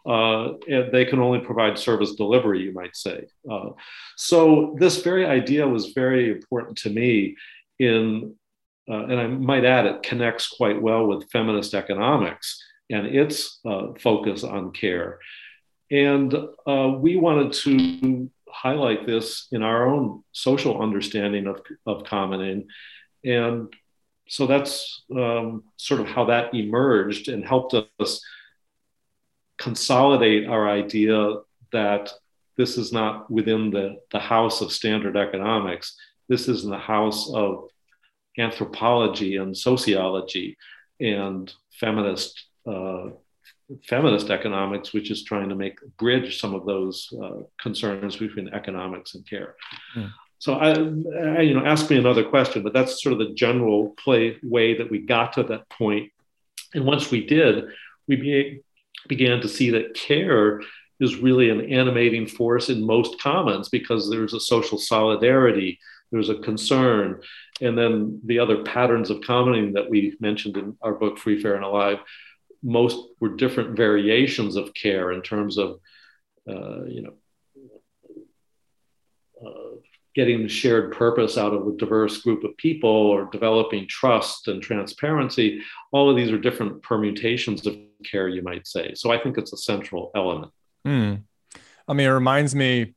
[0.06, 3.26] uh, and they can only provide service delivery, you might say.
[3.50, 3.70] Uh,
[4.16, 7.36] so this very idea was very important to me
[7.78, 8.34] in,
[8.88, 13.88] uh, and I might add, it connects quite well with feminist economics and its uh,
[13.98, 15.18] focus on care.
[15.90, 16.34] And
[16.66, 22.68] uh, we wanted to highlight this in our own social understanding of, of commoning.
[23.24, 23.72] And
[24.28, 28.20] so that's um, sort of how that emerged and helped us
[29.64, 31.18] consolidate our idea
[31.72, 32.04] that
[32.56, 35.96] this is not within the, the house of standard economics.
[36.28, 37.50] This is in the house of
[38.38, 40.56] anthropology and sociology
[41.00, 42.32] and feminist
[42.66, 43.06] uh,
[43.92, 49.14] feminist economics, which is trying to make bridge some of those uh, concerns between economics
[49.14, 49.56] and care.
[49.96, 50.10] Mm.
[50.38, 50.70] So I,
[51.38, 54.76] I, you know, ask me another question, but that's sort of the general play way
[54.78, 56.12] that we got to that point.
[56.74, 57.64] And once we did,
[58.06, 58.60] we be,
[59.08, 60.60] began to see that care
[61.00, 65.78] is really an animating force in most commons because there's a social solidarity,
[66.12, 67.20] there's a concern,
[67.60, 71.56] and then the other patterns of commoning that we mentioned in our book Free, Fair,
[71.56, 71.98] and Alive
[72.64, 75.78] most were different variations of care in terms of,
[76.48, 77.14] uh, you know,
[79.44, 79.76] uh,
[80.14, 84.62] getting the shared purpose out of a diverse group of people or developing trust and
[84.62, 85.60] transparency.
[85.92, 88.94] All of these are different permutations of care, you might say.
[88.94, 90.52] So I think it's a central element.
[90.86, 91.22] Mm.
[91.88, 92.94] I mean, it reminds me,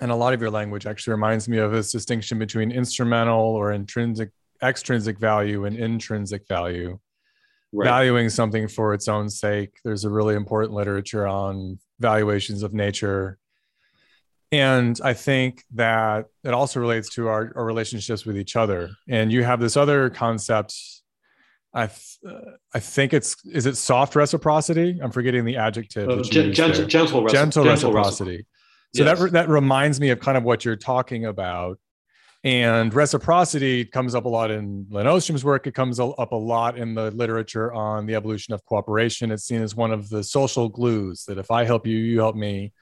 [0.00, 3.72] and a lot of your language actually reminds me of this distinction between instrumental or
[3.72, 4.30] intrinsic,
[4.62, 6.98] extrinsic value and intrinsic value
[7.72, 7.86] right.
[7.86, 9.78] valuing something for its own sake.
[9.84, 13.38] There's a really important literature on valuations of nature.
[14.52, 18.90] And I think that it also relates to our, our relationships with each other.
[19.08, 20.74] And you have this other concept.
[21.74, 24.98] I, th- uh, I think it's is it soft reciprocity?
[25.02, 26.08] I'm forgetting the adjective.
[26.08, 28.46] Uh, gentle, gentle, gentle, gentle, reciprocity.
[28.94, 29.18] So yes.
[29.18, 31.78] that that reminds me of kind of what you're talking about
[32.46, 35.66] and reciprocity comes up a lot in Lin Ostrom's work.
[35.66, 39.32] It comes up a lot in the literature on the evolution of cooperation.
[39.32, 42.36] It's seen as one of the social glues that if I help you, you help
[42.36, 42.72] me,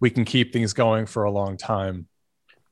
[0.00, 2.08] we can keep things going for a long time.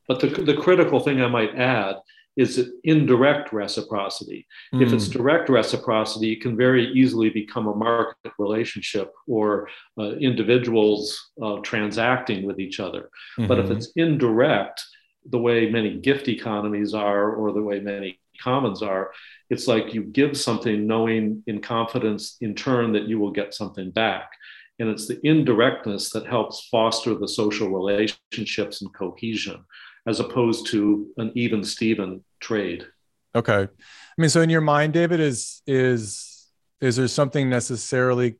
[0.08, 1.96] But the, the critical thing I might add
[2.36, 4.46] is indirect reciprocity.
[4.72, 4.82] Mm.
[4.82, 5.12] If it's mm.
[5.12, 12.46] direct reciprocity, it can very easily become a market relationship or uh, individuals uh, transacting
[12.46, 13.10] with each other.
[13.38, 13.46] Mm-hmm.
[13.46, 13.76] But if mm-hmm.
[13.78, 14.84] it's indirect,
[15.28, 19.10] the way many gift economies are or the way many commons are
[19.48, 23.90] it's like you give something knowing in confidence in turn that you will get something
[23.90, 24.30] back
[24.78, 29.64] and it's the indirectness that helps foster the social relationships and cohesion
[30.06, 32.86] as opposed to an even steven trade.
[33.34, 33.62] Okay.
[33.62, 36.48] I mean so in your mind david is is
[36.80, 38.36] is there something necessarily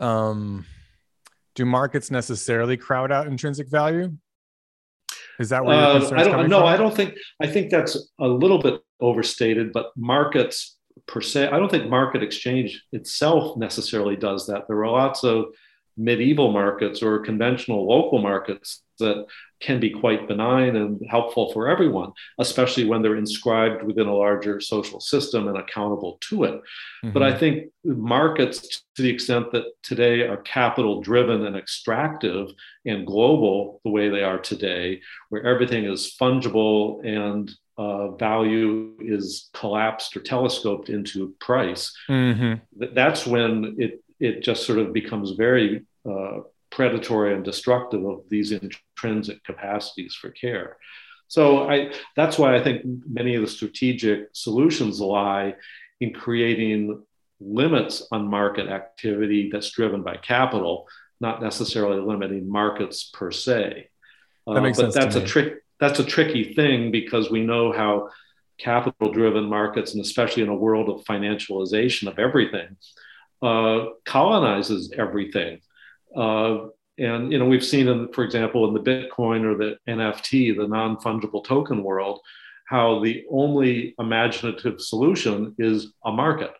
[0.00, 0.64] um
[1.54, 4.16] do markets necessarily crowd out intrinsic value?
[5.38, 6.68] Is that where uh, I don't no, from?
[6.68, 11.58] I don't think I think that's a little bit overstated, but markets per se, I
[11.58, 14.66] don't think market exchange itself necessarily does that.
[14.68, 15.46] There are lots of
[15.96, 19.26] medieval markets or conventional local markets that
[19.60, 24.60] can be quite benign and helpful for everyone, especially when they're inscribed within a larger
[24.60, 26.54] social system and accountable to it.
[26.54, 27.12] Mm-hmm.
[27.12, 27.38] But I mm-hmm.
[27.38, 32.50] think markets, to the extent that today are capital driven and extractive
[32.86, 39.50] and global the way they are today, where everything is fungible and uh, value is
[39.54, 42.54] collapsed or telescoped into price, mm-hmm.
[42.94, 46.38] that's when it it just sort of becomes very uh,
[46.70, 50.76] predatory and destructive of these intrinsic capacities for care.
[51.26, 55.54] So I, that's why I think many of the strategic solutions lie
[56.00, 57.02] in creating
[57.40, 60.86] limits on market activity that's driven by capital,
[61.20, 63.88] not necessarily limiting markets per se.
[64.46, 65.61] That makes uh, but sense that's a trick.
[65.82, 68.10] That's a tricky thing because we know how
[68.58, 72.76] capital-driven markets, and especially in a world of financialization of everything,
[73.42, 75.58] uh, colonizes everything.
[76.16, 76.66] Uh,
[76.98, 80.68] and you know we've seen, in, for example, in the Bitcoin or the NFT, the
[80.68, 82.20] non-fungible token world,
[82.66, 86.52] how the only imaginative solution is a market.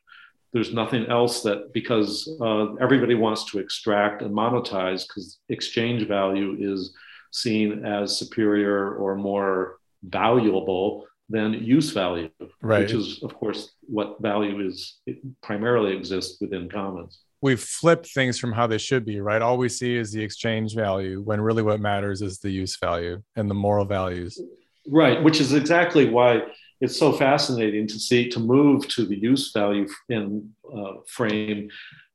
[0.52, 6.56] There's nothing else that because uh, everybody wants to extract and monetize because exchange value
[6.58, 6.92] is
[7.32, 12.28] seen as superior or more valuable than use value,
[12.60, 12.80] right.
[12.80, 14.98] which is, of course, what value is
[15.42, 17.20] primarily exists within commons.
[17.40, 19.42] We've flipped things from how they should be, right?
[19.42, 23.22] All we see is the exchange value when really what matters is the use value
[23.34, 24.40] and the moral values.
[24.86, 26.42] Right, which is exactly why
[26.80, 31.70] it's so fascinating to see to move to the use value in uh, frame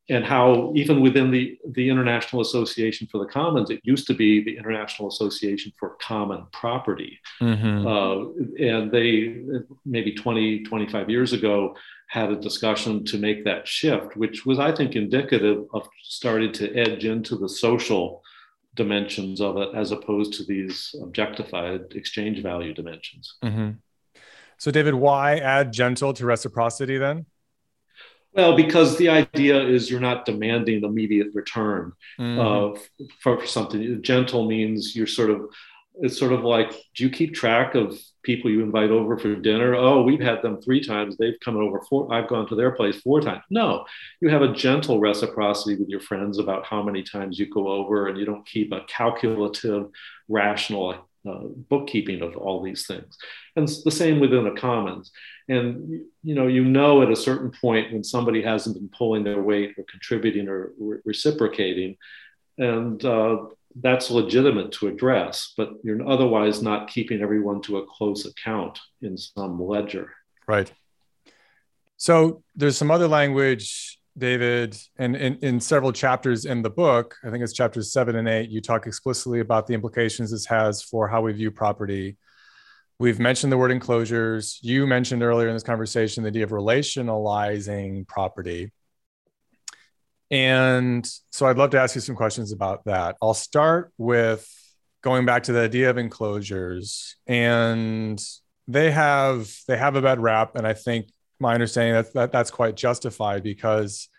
[0.09, 4.43] and how even within the, the International Association for the Commons, it used to be
[4.43, 7.19] the International Association for Common Property.
[7.41, 7.85] Mm-hmm.
[7.85, 9.41] Uh, and they,
[9.85, 11.75] maybe 20, 25 years ago,
[12.07, 16.73] had a discussion to make that shift, which was, I think, indicative of starting to
[16.73, 18.23] edge into the social
[18.75, 23.35] dimensions of it as opposed to these objectified exchange value dimensions.
[23.43, 23.71] Mm-hmm.
[24.57, 27.25] So, David, why add gentle to reciprocity then?
[28.33, 32.39] Well, because the idea is you're not demanding immediate return mm-hmm.
[32.39, 32.79] uh,
[33.19, 34.01] for, for, something.
[34.03, 35.49] Gentle means you're sort of,
[36.01, 39.73] it's sort of like, do you keep track of people you invite over for dinner?
[39.73, 41.17] Oh, we've had them three times.
[41.17, 42.13] They've come over four.
[42.13, 43.41] I've gone to their place four times.
[43.49, 43.85] No,
[44.21, 48.07] you have a gentle reciprocity with your friends about how many times you go over,
[48.07, 49.87] and you don't keep a calculative,
[50.27, 53.17] rational uh, bookkeeping of all these things.
[53.55, 55.11] And the same within the commons.
[55.49, 59.41] And you know, you know at a certain point when somebody hasn't been pulling their
[59.41, 61.97] weight or contributing or re- reciprocating,
[62.57, 63.45] and uh,
[63.79, 65.53] that's legitimate to address.
[65.55, 70.11] But you're otherwise not keeping everyone to a close account in some ledger.
[70.47, 70.71] Right.
[71.97, 77.43] So there's some other language David, and in, several chapters in the book, I think
[77.43, 81.21] it's chapters seven and eight, you talk explicitly about the implications this has for how
[81.21, 82.17] we view property.
[82.99, 84.59] We've mentioned the word enclosures.
[84.63, 88.71] You mentioned earlier in this conversation the idea of relationalizing property.
[90.31, 93.15] And so I'd love to ask you some questions about that.
[93.21, 94.47] I'll start with
[95.03, 97.15] going back to the idea of enclosures.
[97.27, 98.21] And
[98.67, 101.07] they have they have a bad rap, and I think
[101.39, 104.09] my understanding that, that that's quite justified because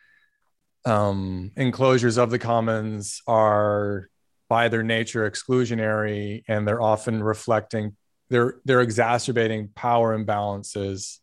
[0.85, 4.09] um, enclosures of the commons are
[4.49, 7.97] by their nature exclusionary and they're often reflecting
[8.31, 11.19] they're they're exacerbating power imbalances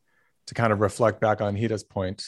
[0.47, 2.23] to kind of reflect back on Hita's point.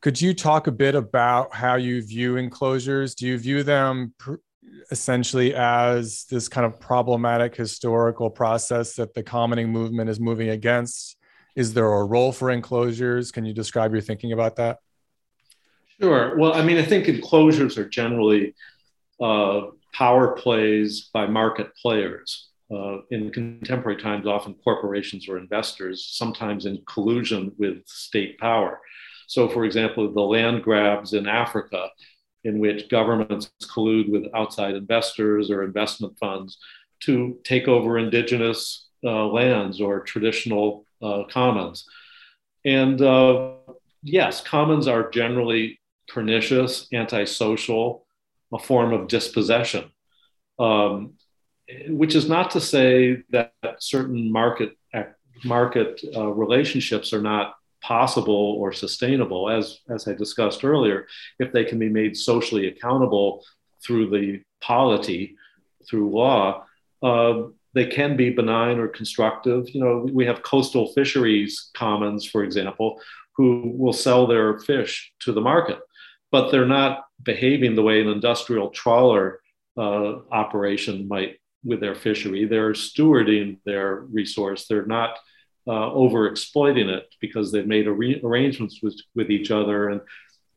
[0.00, 3.14] Could you talk a bit about how you view enclosures?
[3.14, 4.36] Do you view them pr-
[4.90, 11.15] essentially as this kind of problematic historical process that the commoning movement is moving against?
[11.56, 13.32] Is there a role for enclosures?
[13.32, 14.78] Can you describe your thinking about that?
[16.00, 16.36] Sure.
[16.36, 18.54] Well, I mean, I think enclosures are generally
[19.20, 19.62] uh,
[19.94, 22.50] power plays by market players.
[22.70, 28.80] Uh, in contemporary times, often corporations or investors, sometimes in collusion with state power.
[29.28, 31.88] So, for example, the land grabs in Africa,
[32.44, 36.58] in which governments collude with outside investors or investment funds
[37.00, 41.86] to take over indigenous uh, lands or traditional uh, commons.
[42.64, 43.52] And uh,
[44.02, 48.06] yes, commons are generally pernicious, antisocial,
[48.52, 49.90] a form of dispossession,
[50.58, 51.14] um,
[51.88, 54.72] which is not to say that certain market
[55.44, 61.06] market uh, relationships are not possible or sustainable, as as I discussed earlier,
[61.38, 63.44] if they can be made socially accountable
[63.84, 65.36] through the polity,
[65.88, 66.64] through law.
[67.02, 69.68] Uh, they can be benign or constructive.
[69.68, 72.98] You know, we have coastal fisheries commons, for example,
[73.36, 75.78] who will sell their fish to the market,
[76.32, 79.40] but they're not behaving the way an industrial trawler
[79.76, 82.46] uh, operation might with their fishery.
[82.46, 84.66] They're stewarding their resource.
[84.66, 85.18] They're not
[85.68, 85.90] uh,
[86.88, 89.90] it because they've made arrangements with, with each other.
[89.90, 90.00] And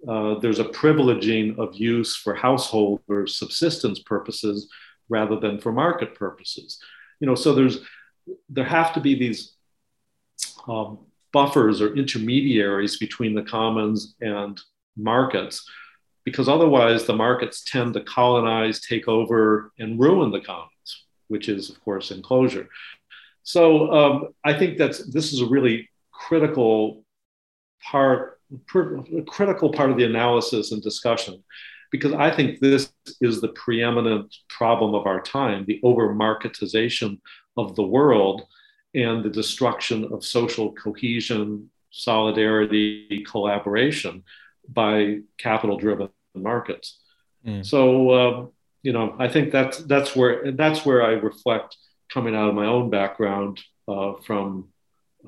[0.08, 4.70] uh, there's a privileging of use for household or subsistence purposes
[5.10, 6.80] rather than for market purposes
[7.20, 7.80] you know, so there's
[8.50, 9.54] there have to be these
[10.68, 11.00] um,
[11.32, 14.60] buffers or intermediaries between the commons and
[14.96, 15.68] markets
[16.26, 21.70] because otherwise the markets tend to colonize, take over, and ruin the commons, which is,
[21.70, 22.68] of course, enclosure.
[23.44, 27.04] So um, I think that's this is a really critical
[27.82, 31.44] part, a critical part of the analysis and discussion
[31.92, 37.20] because I think this is the preeminent problem of our time the over marketization
[37.58, 38.44] of the world
[38.94, 44.24] and the destruction of social cohesion, solidarity, collaboration
[44.68, 47.00] by capital driven markets.
[47.46, 47.66] Mm.
[47.66, 48.46] So, uh,
[48.82, 51.76] you know, I think that's, that's, where, that's where I reflect
[52.12, 54.70] coming out of my own background uh, from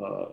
[0.02, 0.26] uh,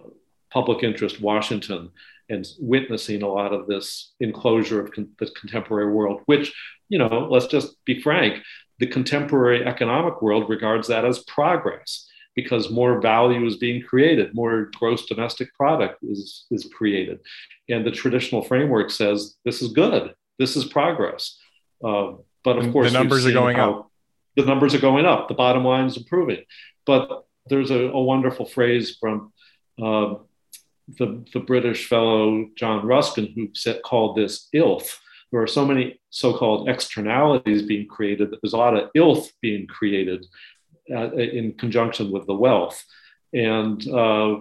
[0.50, 1.90] public interest Washington
[2.28, 6.54] and witnessing a lot of this enclosure of con- the contemporary world, which,
[6.88, 8.42] you know, let's just be frank,
[8.78, 14.70] the contemporary economic world regards that as progress because more value is being created, more
[14.78, 17.18] gross domestic product is, is created.
[17.68, 21.36] And the traditional framework says this is good, this is progress.
[21.84, 22.12] Uh,
[22.44, 23.90] but of course, the numbers are going up.
[24.36, 26.44] The numbers are going up, the bottom line is improving.
[26.86, 29.32] But there's a, a wonderful phrase from
[29.82, 30.14] uh,
[30.96, 34.98] the, the British fellow John Ruskin, who said, called this illth.
[35.30, 39.28] There are so many so called externalities being created that there's a lot of illth
[39.42, 40.24] being created
[40.90, 42.82] uh, in conjunction with the wealth.
[43.34, 44.38] And uh,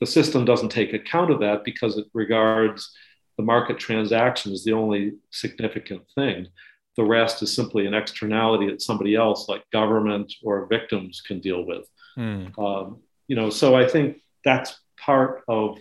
[0.00, 2.92] the system doesn't take account of that because it regards
[3.38, 6.48] the market transaction as the only significant thing.
[6.96, 11.64] The rest is simply an externality that somebody else, like government or victims, can deal
[11.64, 11.86] with.
[12.18, 12.58] Mm.
[12.58, 15.78] Um, you know, so I think that's part of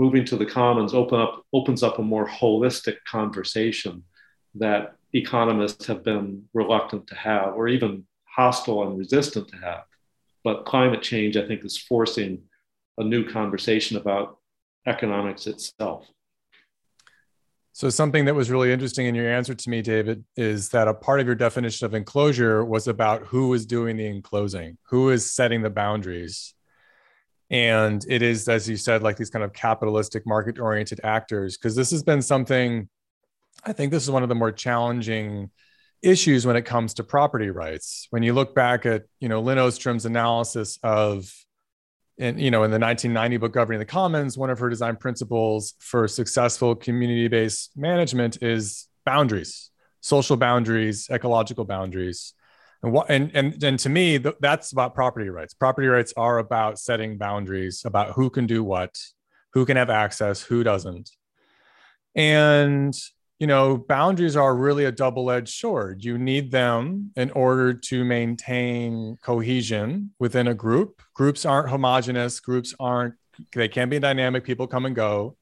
[0.00, 4.02] moving to the commons open up opens up a more holistic conversation
[4.54, 9.84] that economists have been reluctant to have or even hostile and resistant to have.
[10.42, 12.42] But climate change i think is forcing
[12.96, 14.38] a new conversation about
[14.86, 16.06] economics itself.
[17.72, 20.94] So something that was really interesting in your answer to me david is that a
[20.94, 25.30] part of your definition of enclosure was about who is doing the enclosing who is
[25.30, 26.54] setting the boundaries
[27.50, 31.74] and it is as you said like these kind of capitalistic market oriented actors because
[31.74, 32.88] this has been something
[33.64, 35.50] i think this is one of the more challenging
[36.02, 38.06] issues when it comes to property rights.
[38.10, 41.32] When you look back at you know lin ostrom's analysis of
[42.18, 45.74] in you know in the 1990 book governing the commons one of her design principles
[45.78, 49.70] for successful community-based management is boundaries
[50.00, 52.34] social boundaries ecological boundaries
[52.82, 55.54] and what and and, and to me th- that's about property rights.
[55.54, 58.96] Property rights are about setting boundaries about who can do what
[59.52, 61.10] who can have access who doesn't.
[62.14, 62.94] And
[63.38, 66.04] you know boundaries are really a double-edged sword.
[66.04, 71.02] You need them in order to maintain cohesion within a group.
[71.14, 72.40] Groups aren't homogenous.
[72.40, 73.14] Groups aren't
[73.54, 74.44] they can be dynamic.
[74.44, 75.36] People come and go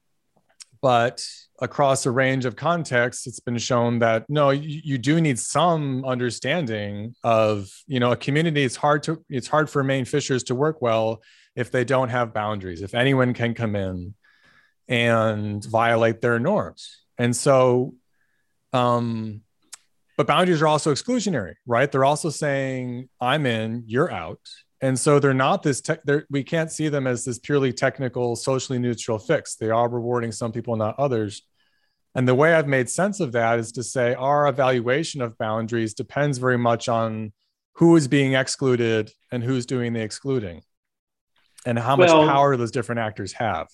[0.81, 1.25] but
[1.61, 6.05] across a range of contexts it's been shown that no you, you, do need some
[6.05, 10.55] understanding of you know a community it's hard to it's hard for Maine fishers to
[10.55, 11.21] work well
[11.55, 14.13] if they don't have boundaries if anyone can come in
[14.87, 17.03] and violate their norms.
[17.17, 17.95] And so
[18.73, 19.41] um
[20.17, 21.91] but boundaries are also exclusionary right?
[21.91, 24.39] They're also saying i'm in you're out
[24.81, 25.99] and so they're not this tech
[26.29, 29.55] we can't see them as this purely technical socially neutral fix.
[29.55, 31.41] They are rewarding some people not others.
[32.15, 35.93] And the way i've made sense of that is to say our evaluation of boundaries
[35.93, 37.33] depends very much on
[37.73, 40.61] who is being excluded and who's doing the excluding
[41.65, 43.67] and how much well, power those different actors have.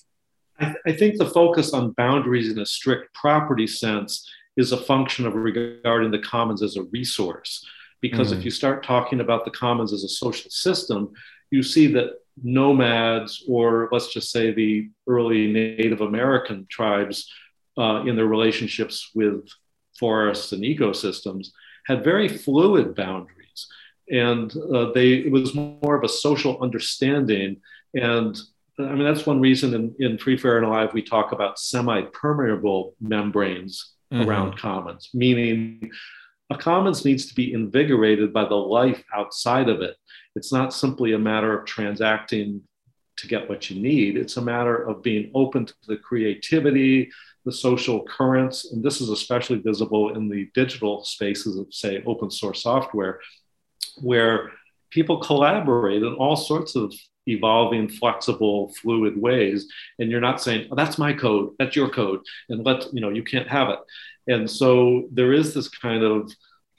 [0.59, 4.77] I, th- I think the focus on boundaries in a strict property sense is a
[4.77, 7.65] function of regarding the commons as a resource
[8.09, 11.11] because mm if you start talking about the commons as a social system,
[11.51, 12.09] you see that
[12.43, 17.17] nomads, or let's just say the early Native American tribes,
[17.77, 19.47] uh, in their relationships with
[19.99, 21.47] forests and ecosystems,
[21.85, 23.67] had very fluid boundaries.
[24.09, 27.57] And uh, they, it was more of a social understanding.
[27.93, 28.37] And
[28.79, 32.01] I mean, that's one reason in, in Free, Fair, and Alive we talk about semi
[32.13, 34.27] permeable membranes mm-hmm.
[34.27, 35.91] around commons, meaning
[36.49, 39.95] a commons needs to be invigorated by the life outside of it.
[40.35, 42.61] It's not simply a matter of transacting
[43.17, 47.09] to get what you need, it's a matter of being open to the creativity,
[47.45, 48.73] the social currents.
[48.73, 53.21] And this is especially visible in the digital spaces of, say, open source software,
[54.01, 54.51] where
[54.89, 56.93] people collaborate in all sorts of
[57.27, 59.67] evolving, flexible, fluid ways.
[59.97, 62.19] And you're not saying, oh, that's my code, that's your code,
[62.49, 63.79] and let, you know, you can't have it.
[64.27, 66.31] And so there is this kind of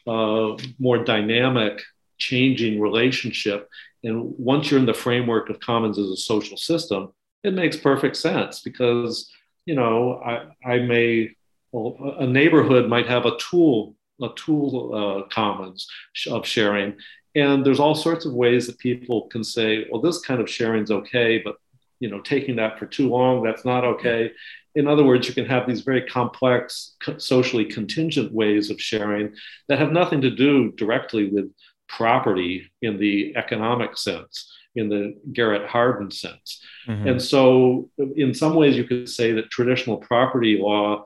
[0.06, 1.82] uh, more dynamic,
[2.18, 3.68] changing relationship.
[4.02, 8.16] And once you're in the framework of commons as a social system, it makes perfect
[8.16, 9.30] sense because,
[9.64, 11.30] you know, I, I may,
[11.72, 15.88] well, a neighborhood might have a tool, a tool uh, commons
[16.28, 16.96] of sharing.
[17.34, 20.82] And there's all sorts of ways that people can say, well, this kind of sharing
[20.84, 21.56] is okay, but
[22.00, 24.30] you know, taking that for too long, that's not okay
[24.76, 29.34] in other words, you can have these very complex, socially contingent ways of sharing
[29.68, 31.50] that have nothing to do directly with
[31.88, 36.62] property in the economic sense, in the Garrett Hardin sense.
[36.86, 37.08] Mm-hmm.
[37.08, 41.04] And so, in some ways, you could say that traditional property law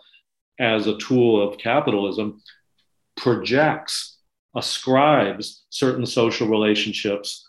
[0.59, 2.43] as a tool of capitalism
[3.17, 4.19] projects,
[4.57, 7.49] ascribes certain social relationships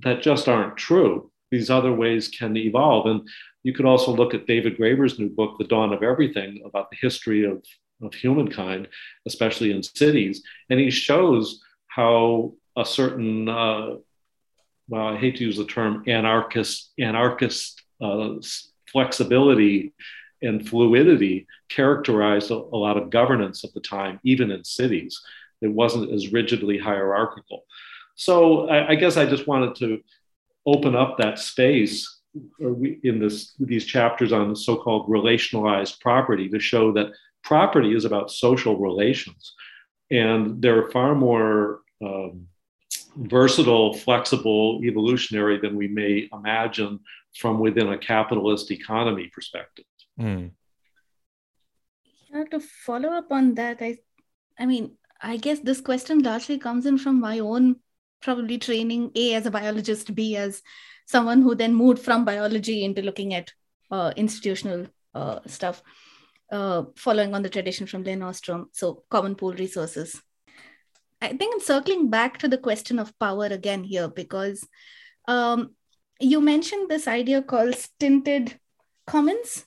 [0.00, 1.30] that just aren't true.
[1.50, 3.06] These other ways can evolve.
[3.06, 3.28] And
[3.62, 6.96] you could also look at David Graeber's new book, The Dawn of Everything, about the
[7.00, 7.62] history of,
[8.02, 8.88] of humankind,
[9.26, 10.42] especially in cities.
[10.70, 13.96] And he shows how a certain, uh,
[14.88, 18.34] well, I hate to use the term anarchist, anarchist uh,
[18.90, 19.92] flexibility
[20.42, 25.20] and fluidity characterized a, a lot of governance at the time, even in cities.
[25.60, 27.64] It wasn't as rigidly hierarchical.
[28.14, 30.00] So I, I guess I just wanted to
[30.66, 32.19] open up that space
[32.60, 37.12] in this these chapters on the so-called relationalized property to show that
[37.42, 39.54] property is about social relations,
[40.10, 42.46] and they're far more um,
[43.16, 47.00] versatile, flexible, evolutionary than we may imagine
[47.36, 49.84] from within a capitalist economy perspective.
[50.18, 50.50] Mm.
[52.32, 53.98] Yeah, to follow up on that, I,
[54.58, 57.76] I mean, I guess this question largely comes in from my own
[58.20, 60.62] probably training, A, as a biologist, B, as
[61.06, 63.52] someone who then moved from biology into looking at
[63.90, 65.82] uh, institutional uh, stuff,
[66.52, 68.68] uh, following on the tradition from Lin Ostrom.
[68.72, 70.20] So, common pool resources.
[71.22, 74.66] I think I'm circling back to the question of power again here because
[75.28, 75.74] um,
[76.18, 78.58] you mentioned this idea called stinted
[79.06, 79.66] commons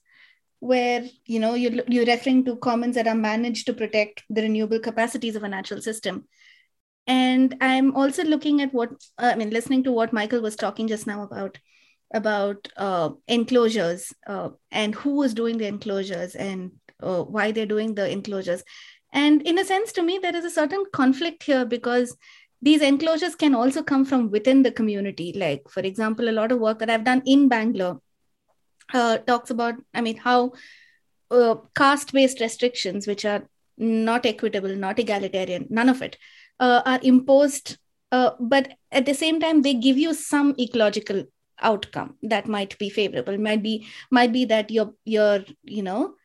[0.59, 4.79] where you know you're, you're referring to commons that are managed to protect the renewable
[4.79, 6.25] capacities of a natural system
[7.07, 11.05] and i'm also looking at what i mean listening to what michael was talking just
[11.05, 11.57] now about
[12.13, 17.95] about uh, enclosures uh, and who is doing the enclosures and uh, why they're doing
[17.95, 18.63] the enclosures.
[19.11, 22.15] And in a sense to me there is a certain conflict here because
[22.61, 25.33] these enclosures can also come from within the community.
[25.35, 27.99] Like for example a lot of work that i've done in bangalore
[28.93, 30.53] uh, talks about, I mean, how
[31.31, 33.47] uh, caste based restrictions, which are
[33.77, 36.17] not equitable, not egalitarian, none of it,
[36.63, 37.77] uh, are imposed.
[38.11, 41.23] Uh, but at the same time, they give you some ecological
[41.59, 43.37] outcome that might be favorable.
[43.37, 46.15] Might be might be that you're you're you know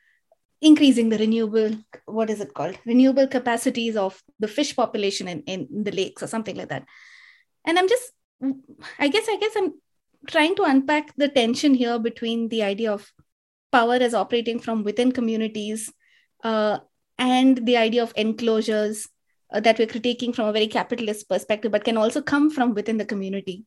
[0.61, 1.77] increasing the renewable
[2.07, 6.27] what is it called renewable capacities of the fish population in, in the lakes or
[6.27, 6.85] something like that
[7.65, 8.13] and i'm just
[8.99, 9.73] i guess i guess i'm
[10.27, 13.13] trying to unpack the tension here between the idea of
[13.71, 15.93] power as operating from within communities
[16.43, 16.79] uh,
[17.19, 19.07] and the idea of enclosures
[19.53, 22.99] uh, that we're critiquing from a very capitalist perspective, but can also come from within
[22.99, 23.65] the community.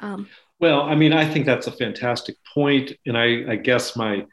[0.00, 0.28] Um,
[0.60, 4.26] well, I mean, I think that's a fantastic point, and I, I guess my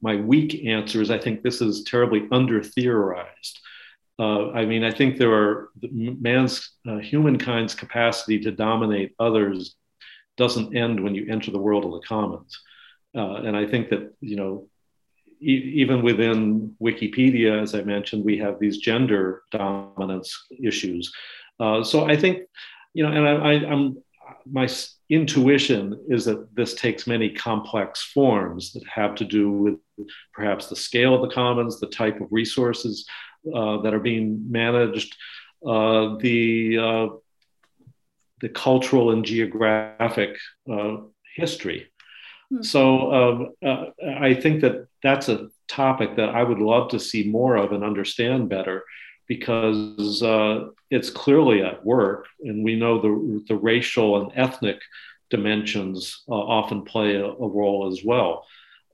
[0.00, 3.58] my weak answer is I think this is terribly under theorized.
[4.18, 9.74] Uh, I mean, I think there are man's uh, humankind's capacity to dominate others
[10.36, 12.60] doesn't end when you enter the world of the commons.
[13.14, 14.68] Uh, and I think that, you know,
[15.40, 21.12] even within Wikipedia, as I mentioned, we have these gender dominance issues.
[21.60, 22.42] Uh, so I think,
[22.94, 23.98] you know, and I, I'm
[24.50, 24.68] my
[25.08, 30.76] intuition is that this takes many complex forms that have to do with perhaps the
[30.76, 33.06] scale of the commons, the type of resources
[33.54, 35.16] uh, that are being managed,
[35.66, 37.06] uh, the uh,
[38.40, 40.36] the cultural and geographic
[40.70, 40.98] uh,
[41.34, 41.90] history.
[42.52, 42.62] Mm-hmm.
[42.62, 43.86] So um, uh,
[44.20, 47.84] I think that that's a topic that I would love to see more of and
[47.84, 48.84] understand better
[49.26, 54.80] because uh, it's clearly at work, and we know the, the racial and ethnic
[55.30, 58.46] dimensions uh, often play a, a, role as well.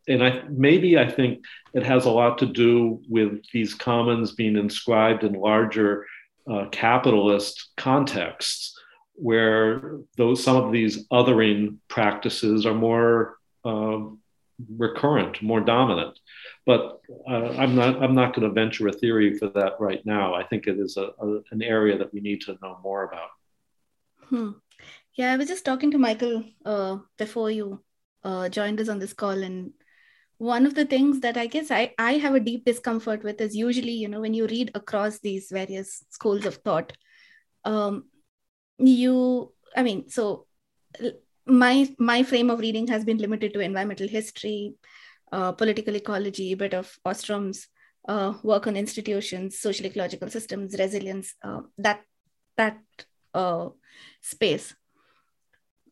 [0.08, 4.56] And I, maybe I think it has a lot to do with these commons being
[4.56, 6.04] inscribed in larger
[6.50, 8.76] uh, capitalist contexts
[9.14, 13.43] where those some of these othering practices are more uh,
[14.76, 16.18] recurrent, more dominant.
[16.66, 20.34] But uh, I'm not I'm not going to venture a theory for that right now.
[20.34, 23.30] I think it is a, a, an area that we need to know more about.
[24.28, 24.50] Hmm.
[25.16, 27.82] Yeah, I was just talking to Michael uh, before you
[28.24, 29.72] uh, joined us on this call, and
[30.38, 33.54] one of the things that I guess I, I have a deep discomfort with is
[33.54, 36.92] usually, you know, when you read across these various schools of thought,
[37.64, 38.04] um,
[38.78, 40.46] you i mean so
[41.46, 44.74] my my frame of reading has been limited to environmental history
[45.32, 47.68] uh, political ecology a bit of ostrom's
[48.08, 52.00] uh, work on institutions social ecological systems resilience uh, that
[52.56, 52.78] that
[53.34, 53.68] uh,
[54.20, 54.74] space.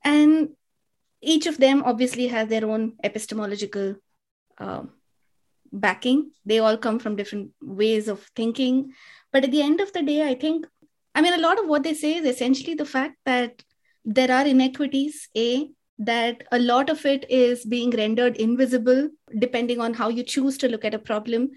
[0.04, 0.50] And
[1.20, 3.96] each of them obviously has their own epistemological
[4.58, 4.82] uh,
[5.72, 6.32] backing.
[6.44, 8.92] They all come from different ways of thinking.
[9.32, 10.66] But at the end of the day i think
[11.14, 13.62] I mean, a lot of what they say is essentially the fact that
[14.04, 19.94] there are inequities, A, that a lot of it is being rendered invisible depending on
[19.94, 21.50] how you choose to look at a problem.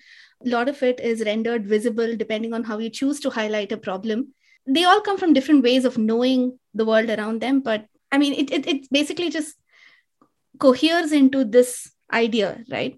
[0.46, 3.78] A lot of it is rendered visible depending on how you choose to highlight a
[3.78, 4.34] problem.
[4.68, 7.62] They all come from different ways of knowing the world around them.
[7.62, 9.56] But I mean, it, it, it basically just
[10.60, 12.98] coheres into this idea, right?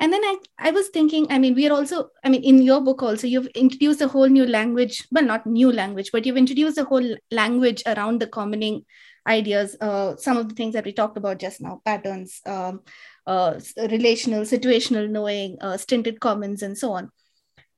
[0.00, 2.80] And then I, I was thinking i mean we are also i mean in your
[2.80, 6.78] book also you've introduced a whole new language well not new language but you've introduced
[6.78, 8.84] a whole language around the commoning
[9.26, 12.80] ideas uh, some of the things that we talked about just now patterns um,
[13.26, 17.10] uh, relational situational knowing uh, stinted commons and so on.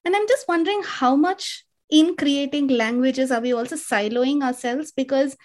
[0.04, 4.92] And i'm just wondering how much in creating languages are we also siloing ourselves?
[4.92, 5.36] Because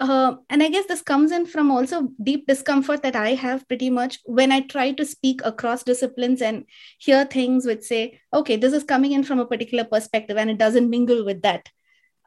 [0.00, 3.90] uh, and I guess this comes in from also deep discomfort that I have pretty
[3.90, 6.64] much when I try to speak across disciplines and
[6.98, 10.58] hear things which say, okay, this is coming in from a particular perspective and it
[10.58, 11.68] doesn't mingle with that.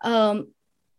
[0.04, 0.50] Um,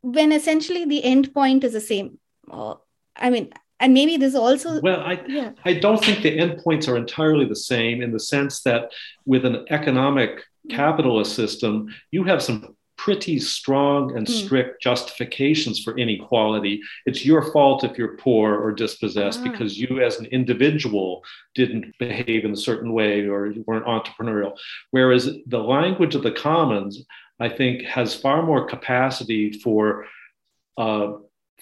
[0.00, 2.18] when essentially the end point is the same.
[2.50, 2.74] Uh,
[3.16, 4.80] I mean, and maybe this also.
[4.80, 5.50] Well, I, yeah.
[5.64, 8.92] I don't think the endpoints are entirely the same in the sense that
[9.26, 14.30] with an economic capitalist system, you have some pretty strong and mm.
[14.30, 16.80] strict justifications for inequality.
[17.04, 19.50] It's your fault if you're poor or dispossessed ah.
[19.50, 21.24] because you, as an individual,
[21.56, 24.56] didn't behave in a certain way or you weren't entrepreneurial.
[24.92, 27.04] Whereas the language of the commons,
[27.40, 30.06] I think, has far more capacity for
[30.78, 31.14] uh,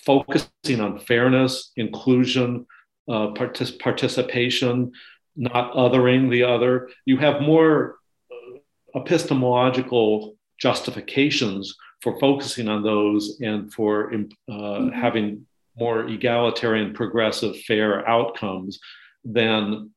[0.04, 2.66] focusing on fairness, inclusion,
[3.08, 4.92] uh, partic- participation,
[5.36, 6.90] not othering the other.
[7.06, 7.96] You have more
[8.30, 14.16] uh, epistemological justifications for focusing on those and for uh,
[14.48, 14.88] mm-hmm.
[14.90, 15.46] having
[15.78, 18.78] more egalitarian, progressive, fair outcomes
[19.24, 19.90] than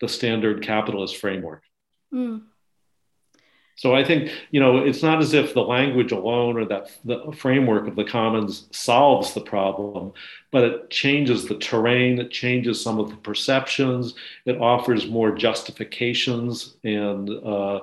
[0.00, 1.62] the standard capitalist framework.
[2.12, 2.42] Mm.
[3.76, 7.32] So I think you know it's not as if the language alone or that the
[7.32, 10.12] framework of the commons solves the problem,
[10.50, 14.14] but it changes the terrain, it changes some of the perceptions,
[14.46, 17.80] it offers more justifications and uh,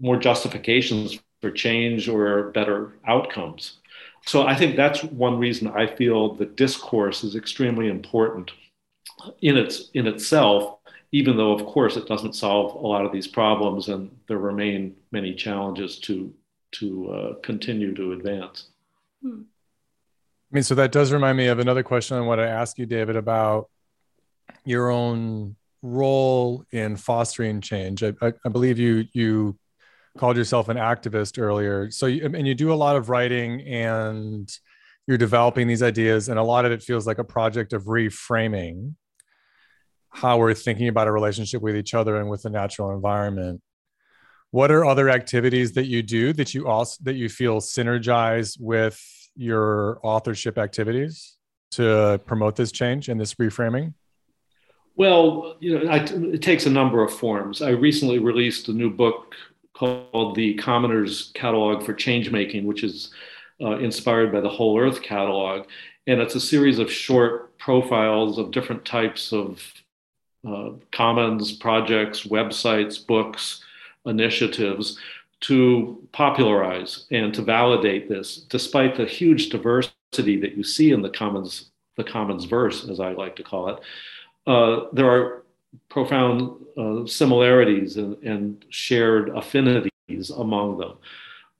[0.00, 3.78] more justifications for change or better outcomes.
[4.26, 8.50] So I think that's one reason I feel that discourse is extremely important
[9.42, 10.78] in its in itself,
[11.12, 14.96] even though of course it doesn't solve a lot of these problems and there remain
[15.12, 16.34] many challenges to
[16.72, 18.70] to uh, continue to advance.
[19.22, 19.42] Hmm.
[20.50, 22.86] I mean, so that does remind me of another question I want to ask you,
[22.86, 23.68] David, about
[24.64, 28.02] your own role in fostering change.
[28.02, 29.56] I, I, I believe you you
[30.16, 31.90] called yourself an activist earlier.
[31.90, 34.50] So, you, and you do a lot of writing and
[35.06, 38.94] you're developing these ideas, and a lot of it feels like a project of reframing
[40.10, 43.60] how we're thinking about a relationship with each other and with the natural environment.
[44.50, 49.00] What are other activities that you do that you also that you feel synergize with
[49.34, 51.36] your authorship activities
[51.72, 53.92] to promote this change and this reframing?
[54.96, 57.60] Well, you know, I, it takes a number of forms.
[57.60, 59.34] I recently released a new book
[59.76, 63.10] called the Commoners Catalog for Changemaking, which is
[63.60, 65.66] uh, inspired by the Whole Earth Catalog.
[66.06, 69.62] And it's a series of short profiles of different types of
[70.48, 73.62] uh, commons, projects, websites, books,
[74.06, 74.98] initiatives
[75.40, 81.10] to popularize and to validate this, despite the huge diversity that you see in the
[81.10, 83.80] commons, the commons verse, as I like to call it.
[84.46, 85.42] Uh, there are
[85.88, 90.92] profound uh, similarities and, and, shared affinities among them.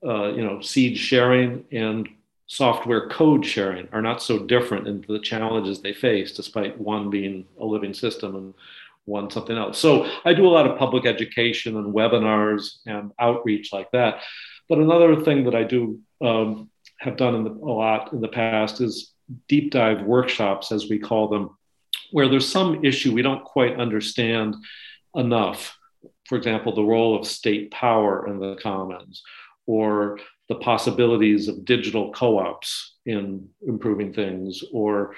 [0.05, 2.07] Uh, you know, seed sharing and
[2.45, 7.45] software code sharing are not so different in the challenges they face, despite one being
[7.59, 8.53] a living system and
[9.05, 9.79] one something else.
[9.79, 14.21] So I do a lot of public education and webinars and outreach like that.
[14.69, 18.81] But another thing that I do um, have done the, a lot in the past
[18.81, 19.13] is
[19.47, 21.57] deep dive workshops, as we call them,
[22.11, 24.55] where there's some issue we don't quite understand
[25.15, 25.77] enough.
[26.25, 29.23] For example, the role of state power in the commons,
[29.65, 35.15] or the possibilities of digital co-ops in improving things, or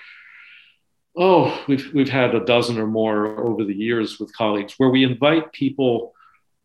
[1.17, 5.03] oh, we've we've had a dozen or more over the years with colleagues where we
[5.03, 6.13] invite people,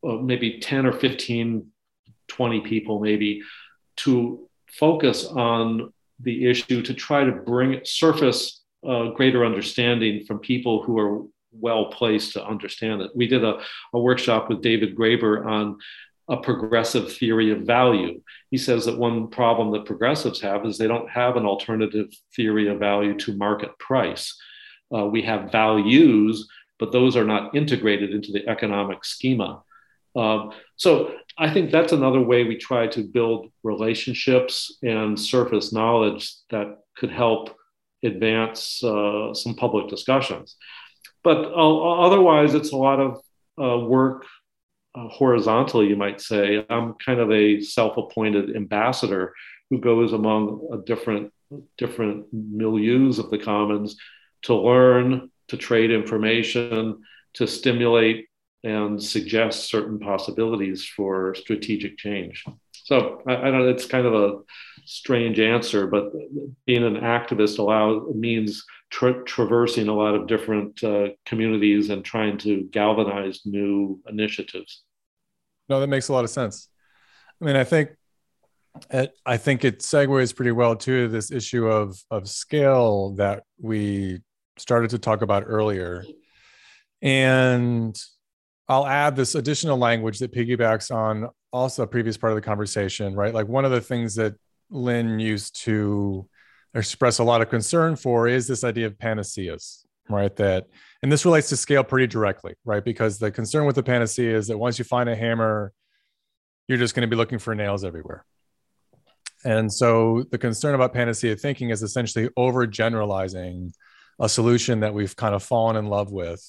[0.07, 1.67] uh, maybe 10 or 15,
[2.29, 3.43] 20 people maybe,
[3.97, 10.83] to focus on the issue to try to bring surface uh, greater understanding from people
[10.83, 11.23] who are
[11.53, 13.11] well placed to understand it.
[13.15, 13.61] We did a,
[13.93, 15.79] a workshop with David Graeber on
[16.29, 18.21] a progressive theory of value.
[18.51, 22.69] He says that one problem that progressives have is they don't have an alternative theory
[22.69, 24.35] of value to market price.
[24.95, 29.63] Uh, we have values, but those are not integrated into the economic schema.
[30.17, 36.33] Uh, so I think that's another way we try to build relationships and surface knowledge
[36.51, 37.57] that could help
[38.05, 40.57] advance uh, some public discussions.
[41.23, 43.21] But uh, otherwise, it's a lot of
[43.61, 44.27] uh, work
[44.95, 46.65] uh, horizontally, you might say.
[46.69, 49.33] I'm kind of a self-appointed ambassador
[49.71, 51.33] who goes among different
[51.79, 53.97] different milieus of the commons
[54.43, 57.01] to learn, to trade information,
[57.35, 58.27] to stimulate
[58.65, 62.45] and suggest certain possibilities for strategic change.
[62.85, 63.69] So I, I don't.
[63.69, 64.39] It's kind of a
[64.85, 66.13] strange answer, but
[66.67, 72.39] being an activist allows means tra- traversing a lot of different uh, communities and trying
[72.39, 74.83] to galvanize new initiatives.
[75.69, 76.69] No, that makes a lot of sense.
[77.41, 77.91] I mean, I think
[79.25, 84.21] I think it segues pretty well to this issue of of scale that we
[84.59, 86.05] started to talk about earlier.
[87.01, 87.97] And
[88.69, 93.15] I'll add this additional language that piggybacks on also a previous part of the conversation,
[93.15, 93.33] right?
[93.33, 94.35] Like one of the things that
[94.71, 96.29] Lin used to
[96.75, 100.35] express a lot of concern for is this idea of panaceas, right?
[100.35, 100.67] That,
[101.03, 102.85] and this relates to scale pretty directly, right?
[102.85, 105.73] Because the concern with the panacea is that once you find a hammer,
[106.67, 108.25] you're just going to be looking for nails everywhere.
[109.45, 113.73] And so the concern about panacea thinking is essentially overgeneralizing
[114.19, 116.43] a solution that we've kind of fallen in love with.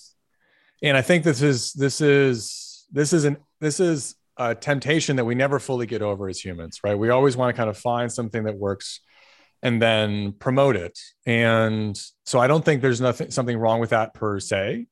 [0.81, 5.25] And I think this is this is this is an this is a temptation that
[5.25, 6.97] we never fully get over as humans, right?
[6.97, 8.99] We always want to kind of find something that works
[9.61, 10.99] and then promote it.
[11.25, 14.87] And so I don't think there's nothing something wrong with that per se.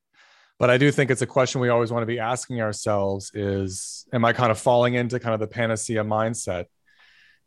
[0.58, 4.06] But I do think it's a question we always want to be asking ourselves is
[4.12, 6.66] am I kind of falling into kind of the panacea mindset?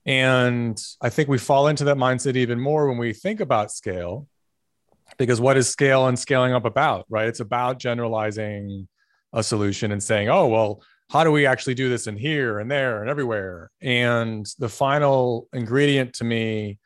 [0.05, 4.27] And I think we fall into that mindset even more when we think about scale,
[5.17, 7.27] because what is scale and scaling up about, right?
[7.27, 8.87] It's about generalizing
[9.33, 12.69] a solution and saying, oh, well, how do we actually do this in here and
[12.69, 13.71] there and everywhere?
[13.81, 16.79] And the final ingredient to me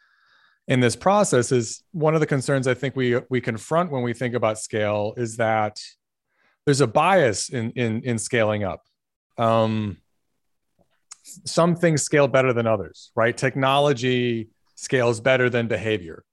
[0.68, 4.14] in this process is one of the concerns I think we we confront when we
[4.14, 5.80] think about scale is that
[6.66, 8.84] there's a bias in in in scaling up.
[9.38, 9.98] Um,
[11.24, 13.36] some things scale better than others, right?
[13.36, 16.24] Technology scales better than behavior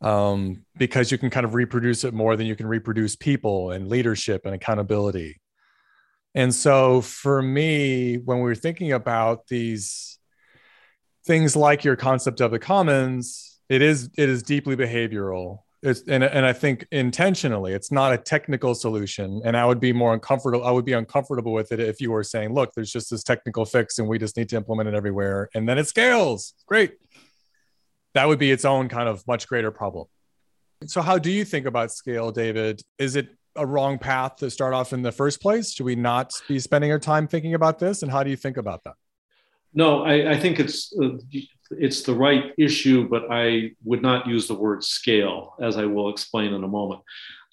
[0.00, 3.88] um, because you can kind of reproduce it more than you can reproduce people and
[3.88, 5.39] leadership and accountability.
[6.34, 10.18] And so for me, when we were thinking about these
[11.26, 15.60] things like your concept of the commons, it is it is deeply behavioral.
[15.82, 19.40] It's and, and i think intentionally it's not a technical solution.
[19.44, 22.22] And i would be more uncomfortable i would be uncomfortable with it if you were
[22.22, 25.48] saying look there's just this technical fix and we just need to implement it everywhere.
[25.54, 26.54] And then it scales.
[26.66, 26.94] Great.
[28.14, 30.06] That would be its own kind of much greater problem.
[30.86, 32.82] So how do you think about scale david?
[32.98, 36.32] Is it a wrong path to start off in the first place should we not
[36.48, 38.94] be spending our time thinking about this and how do you think about that
[39.72, 41.18] no, I, I think it's uh,
[41.70, 46.10] it's the right issue, but I would not use the word scale, as I will
[46.10, 47.02] explain in a moment.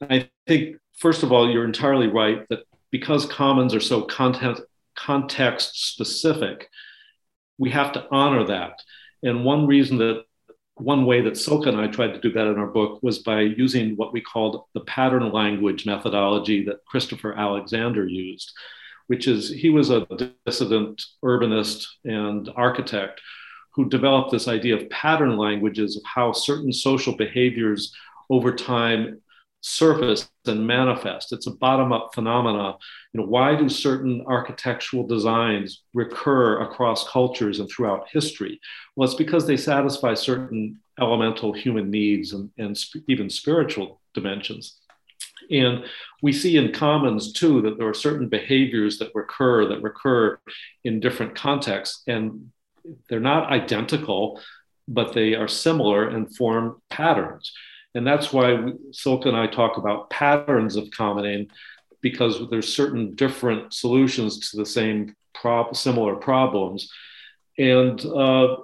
[0.02, 4.60] I think first of all, you're entirely right that because commons are so content
[4.96, 6.70] context specific,
[7.60, 8.82] we have to honor that.
[9.22, 10.24] And one reason that
[10.80, 13.42] one way that Silke and I tried to do that in our book was by
[13.42, 18.54] using what we called the pattern language methodology that Christopher Alexander used
[19.08, 20.06] which is he was a
[20.46, 23.22] dissident urbanist and architect
[23.74, 27.94] who developed this idea of pattern languages of how certain social behaviors
[28.30, 29.22] over time
[29.68, 31.34] surface and manifest.
[31.34, 32.78] It's a bottom-up phenomena.
[33.12, 38.62] You know, why do certain architectural designs recur across cultures and throughout history?
[38.96, 44.78] Well, it's because they satisfy certain elemental human needs and, and sp- even spiritual dimensions.
[45.52, 45.84] And
[46.22, 50.40] we see in commons too that there are certain behaviors that recur that recur
[50.84, 52.52] in different contexts, and
[53.10, 54.42] they're not identical,
[54.88, 57.52] but they are similar and form patterns.
[57.96, 61.50] And that's why Silke and I talk about patterns of commoning
[62.02, 66.92] because there's certain different solutions to the same prob- similar problems.
[67.58, 68.58] And uh,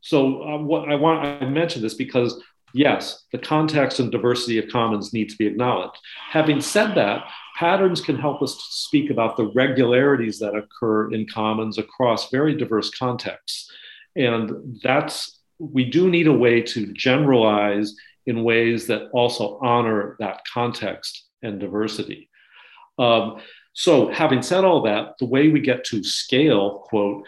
[0.00, 4.70] so uh, what I want I mention this because yes, the context and diversity of
[4.70, 5.98] commons need to be acknowledged.
[6.30, 7.24] Having said that,
[7.58, 12.54] patterns can help us to speak about the regularities that occur in commons across very
[12.54, 13.70] diverse contexts.
[14.16, 17.94] And that's, we do need a way to generalize
[18.28, 22.28] in ways that also honor that context and diversity.
[22.98, 23.40] Um,
[23.72, 27.24] so, having said all that, the way we get to scale, quote,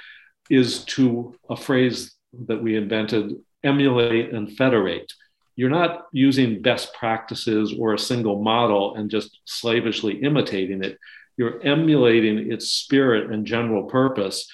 [0.48, 2.14] is to a phrase
[2.46, 5.12] that we invented emulate and federate
[5.60, 10.96] you're not using best practices or a single model and just slavishly imitating it.
[11.36, 14.50] You're emulating its spirit and general purpose,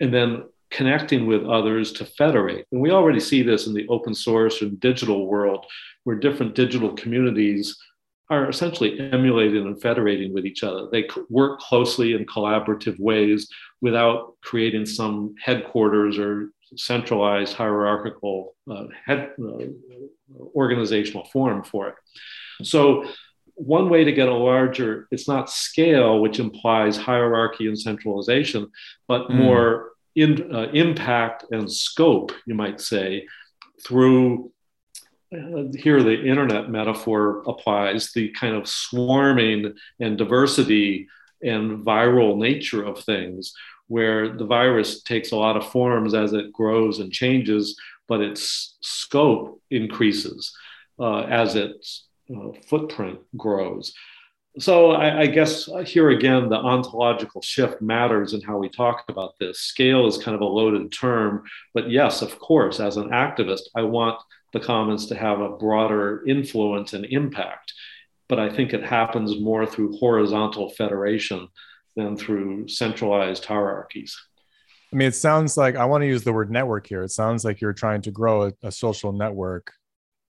[0.00, 2.66] and then connecting with others to federate.
[2.72, 5.66] And we already see this in the open source and digital world,
[6.04, 7.76] where different digital communities
[8.30, 10.86] are essentially emulating and federating with each other.
[10.90, 13.48] They work closely in collaborative ways
[13.80, 19.64] without creating some headquarters or centralized hierarchical uh, head, uh,
[20.54, 21.94] organizational form for it.
[22.62, 23.04] So,
[23.54, 28.70] one way to get a larger, it's not scale, which implies hierarchy and centralization,
[29.06, 29.34] but mm.
[29.34, 33.26] more in, uh, impact and scope, you might say,
[33.84, 34.52] through
[35.32, 41.06] uh, here the internet metaphor applies the kind of swarming and diversity
[41.42, 43.52] and viral nature of things
[43.86, 47.76] where the virus takes a lot of forms as it grows and changes,
[48.08, 50.56] but its scope increases
[50.98, 53.92] uh, as its uh, footprint grows.
[54.58, 59.38] So I, I, guess here again, the ontological shift matters in how we talk about
[59.38, 59.60] this.
[59.60, 63.82] Scale is kind of a loaded term, but yes, of course, as an activist, I
[63.82, 64.20] want
[64.52, 67.72] the commons to have a broader influence and impact.
[68.28, 71.48] But I think it happens more through horizontal federation
[71.94, 74.16] than through centralized hierarchies.
[74.92, 77.04] I mean, it sounds like I want to use the word network here.
[77.04, 79.72] It sounds like you're trying to grow a, a social network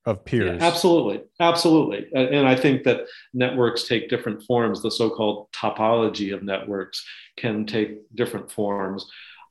[0.06, 0.58] of peers.
[0.60, 1.22] Yeah, absolutely.
[1.39, 2.08] Absolutely.
[2.14, 4.82] And I think that networks take different forms.
[4.82, 7.06] The so called topology of networks
[7.38, 9.06] can take different forms.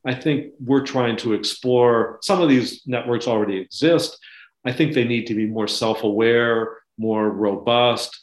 [0.05, 4.19] I think we're trying to explore some of these networks already exist.
[4.65, 8.19] I think they need to be more self aware, more robust.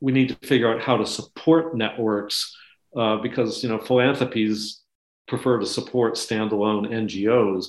[0.00, 2.54] We need to figure out how to support networks
[2.96, 4.80] uh, because you know philanthropies
[5.26, 7.66] prefer to support standalone NGOs.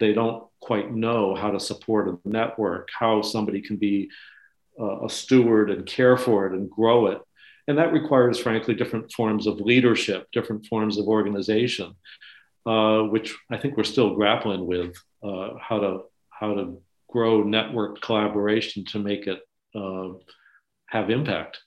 [0.00, 4.10] They don't quite know how to support a network, how somebody can be
[4.80, 7.20] uh, a steward and care for it and grow it.
[7.68, 11.94] And that requires, frankly, different forms of leadership, different forms of organization,
[12.66, 16.00] uh, which I think we're still grappling with uh, how to
[16.30, 19.40] how to grow network collaboration to make it
[19.74, 20.08] uh,
[20.88, 21.60] have impact.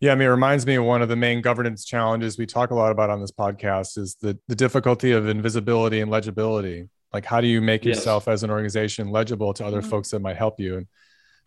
[0.00, 2.70] Yeah, I mean, it reminds me of one of the main governance challenges we talk
[2.70, 6.88] a lot about on this podcast is the, the difficulty of invisibility and legibility.
[7.12, 7.96] Like, how do you make yes.
[7.96, 9.90] yourself as an organization legible to other mm-hmm.
[9.90, 10.76] folks that might help you?
[10.78, 10.86] And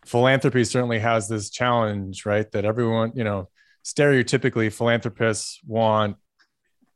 [0.04, 2.50] philanthropy certainly has this challenge, right?
[2.52, 3.48] That everyone, you know,
[3.84, 6.16] stereotypically philanthropists want,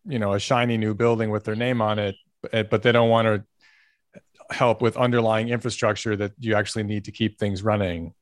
[0.05, 2.17] you know, a shiny new building with their name on it,
[2.53, 3.45] but they don't want to
[4.51, 8.15] help with underlying infrastructure that you actually need to keep things running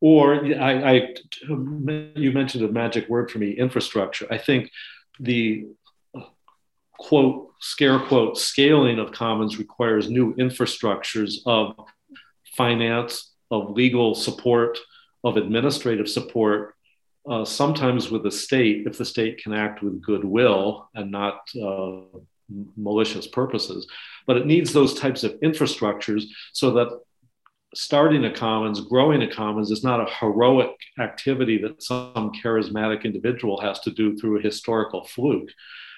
[0.00, 1.14] or I, I,
[1.48, 4.70] you mentioned a magic word for me infrastructure i think
[5.18, 5.66] the
[6.98, 11.74] quote scare quote scaling of commons requires new infrastructures of
[12.56, 14.78] finance of legal support
[15.24, 16.74] of administrative support
[17.28, 22.00] uh, sometimes with the state if the state can act with goodwill and not uh,
[22.76, 23.86] malicious purposes.
[24.26, 26.88] But it needs those types of infrastructures so that
[27.74, 33.60] starting a commons, growing a commons is not a heroic activity that some charismatic individual
[33.60, 35.50] has to do through a historical fluke,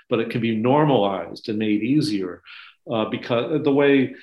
[0.09, 2.43] but it can be normalized and made easier
[2.91, 4.15] uh, because the way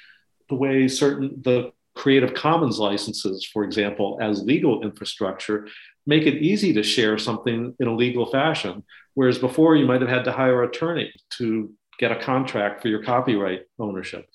[0.50, 5.68] the way certain the Creative Commons licenses, for example, as legal infrastructure,
[6.06, 8.84] make it easy to share something in a legal fashion.
[9.14, 12.90] Whereas before, you might have had to hire an attorney to get a contract for
[12.90, 14.28] your copyright ownership.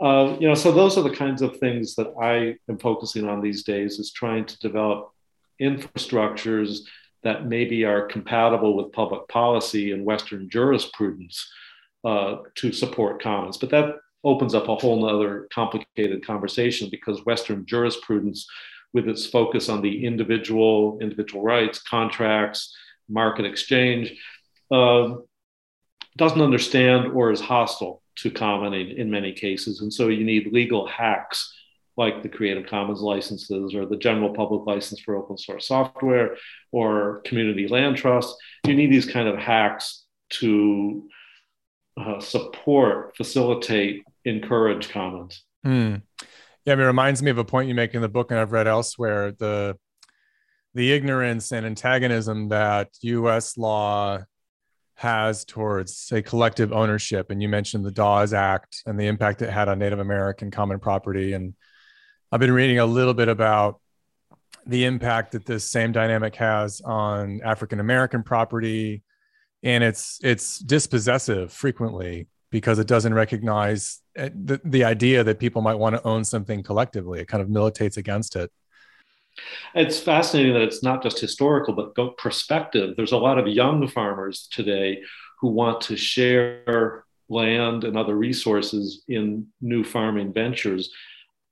[0.00, 3.40] Uh, you know, so those are the kinds of things that I am focusing on
[3.40, 5.10] these days is trying to develop
[5.60, 6.80] infrastructures
[7.22, 11.50] that maybe are compatible with public policy and Western jurisprudence
[12.04, 13.56] uh, to support commons.
[13.56, 18.46] But that opens up a whole other complicated conversation because Western jurisprudence,
[18.92, 22.74] with its focus on the individual, individual rights, contracts,
[23.08, 24.12] market exchange,
[24.70, 25.14] uh,
[26.16, 29.80] doesn't understand or is hostile to commoning, in many cases.
[29.80, 31.52] And so you need legal hacks
[31.96, 36.36] like the Creative Commons licenses or the general public license for open source software
[36.72, 38.36] or community land trusts.
[38.66, 41.08] You need these kind of hacks to
[41.98, 45.42] uh, support, facilitate, encourage commons.
[45.64, 45.96] Hmm.
[46.64, 48.66] Yeah, it reminds me of a point you make in the book, and I've read
[48.66, 49.78] elsewhere the
[50.74, 53.56] the ignorance and antagonism that U.S.
[53.56, 54.18] law
[54.96, 59.50] has towards say collective ownership and you mentioned the dawes act and the impact it
[59.50, 61.52] had on native american common property and
[62.32, 63.80] i've been reading a little bit about
[64.66, 69.02] the impact that this same dynamic has on african american property
[69.62, 75.62] and it's it's dispossessive frequently because it doesn't recognize eh, the, the idea that people
[75.62, 78.50] might want to own something collectively it kind of militates against it
[79.74, 82.96] it's fascinating that it's not just historical, but perspective.
[82.96, 85.02] There's a lot of young farmers today
[85.40, 90.90] who want to share land and other resources in new farming ventures.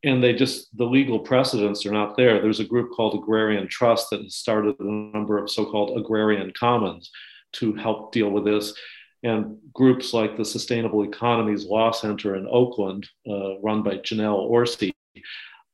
[0.05, 2.41] And they just, the legal precedents are not there.
[2.41, 6.53] There's a group called Agrarian Trust that has started a number of so called agrarian
[6.59, 7.11] commons
[7.55, 8.75] to help deal with this.
[9.23, 14.93] And groups like the Sustainable Economies Law Center in Oakland, uh, run by Janelle Orsi,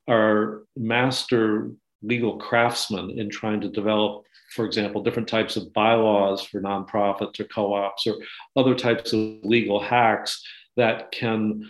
[0.07, 1.73] are master
[2.03, 4.25] legal craftsmen in trying to develop,
[4.55, 8.15] for example, different types of bylaws for nonprofits or co ops or
[8.57, 11.69] other types of legal hacks that can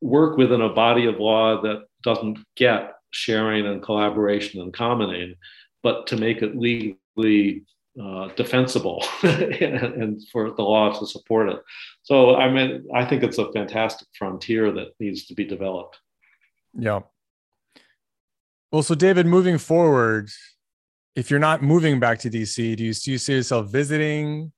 [0.00, 5.34] work within a body of law that doesn't get sharing and collaboration and commoning,
[5.82, 7.64] but to make it legally
[8.00, 9.42] uh, defensible and,
[10.02, 11.58] and, for the law to support it.
[12.02, 15.98] So I mean, I think it's a fantastic frontier that needs to be developed.
[16.78, 17.00] Yeah.
[18.70, 20.28] Well, so David, moving forward,
[21.16, 24.52] if you're not moving back to DC, do you, do you see yourself visiting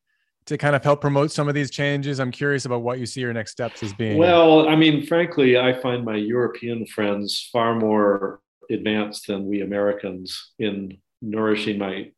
[0.49, 2.20] to kind of help promote some of these changes?
[2.20, 4.18] I'm curious about what you see your next steps as being.
[4.18, 8.40] Well, I mean, frankly, I find my European friends far more
[8.70, 12.11] advanced than we Americans in nourishing my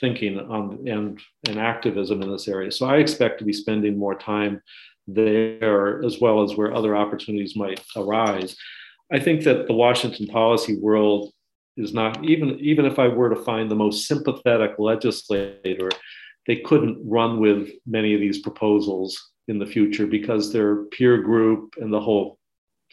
[0.00, 2.72] thinking on and and activism in this area.
[2.72, 4.62] So I expect to be spending more time
[5.06, 8.56] there as well as where other opportunities might arise.
[9.12, 11.32] I think that the Washington policy world
[11.76, 15.90] is not even even if I were to find the most sympathetic legislator,
[16.50, 21.74] they couldn't run with many of these proposals in the future because their peer group
[21.76, 22.40] and the whole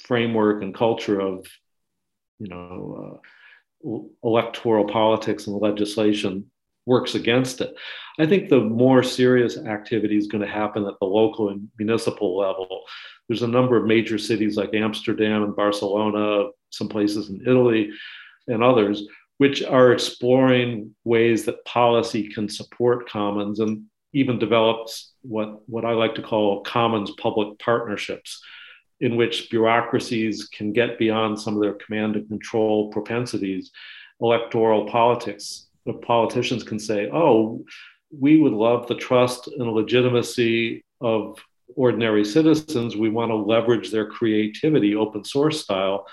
[0.04, 1.44] framework and culture of
[2.38, 3.20] you know
[3.84, 6.46] uh, electoral politics and legislation
[6.86, 7.74] works against it.
[8.20, 12.38] I think the more serious activity is going to happen at the local and municipal
[12.38, 12.84] level.
[13.28, 17.90] There's a number of major cities like Amsterdam and Barcelona, some places in Italy,
[18.48, 19.08] and others,
[19.38, 23.84] which are exploring ways that policy can support commons and
[24.14, 28.42] even develops what, what I like to call commons public partnerships,
[29.00, 33.72] in which bureaucracies can get beyond some of their command and control propensities.
[34.22, 37.64] Electoral politics, the politicians can say, oh,
[38.18, 41.38] we would love the trust and legitimacy of
[41.76, 42.96] ordinary citizens.
[42.96, 46.08] We want to leverage their creativity, open source style,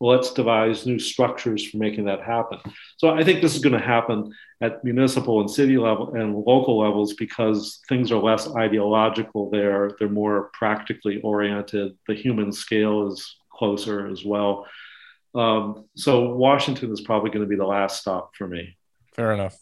[0.00, 2.58] let's devise new structures for making that happen.
[2.96, 6.78] So I think this is going to happen at municipal and city level and local
[6.78, 9.92] levels because things are less ideological there.
[9.98, 11.96] They're more practically oriented.
[12.08, 14.66] The human scale is closer as well.
[15.34, 18.76] Um, so Washington is probably going to be the last stop for me.
[19.14, 19.58] Fair enough.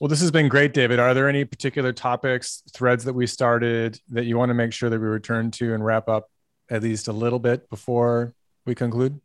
[0.00, 0.98] Well, this has been great, David.
[0.98, 4.90] Are there any particular topics, threads that we started that you want to make sure
[4.90, 6.28] that we return to and wrap up
[6.70, 8.34] at least a little bit before
[8.64, 9.20] we conclude?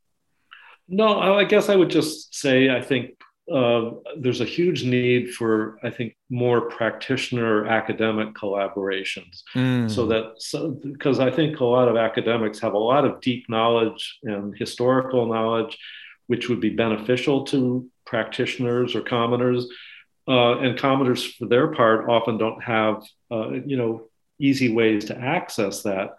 [0.87, 3.11] No, I guess I would just say I think
[3.51, 9.89] uh, there's a huge need for I think more practitioner academic collaborations, mm.
[9.89, 13.49] so that so, because I think a lot of academics have a lot of deep
[13.49, 15.77] knowledge and historical knowledge,
[16.27, 19.67] which would be beneficial to practitioners or commoners.
[20.27, 24.09] Uh, and commoners, for their part, often don't have uh, you know
[24.39, 26.15] easy ways to access that.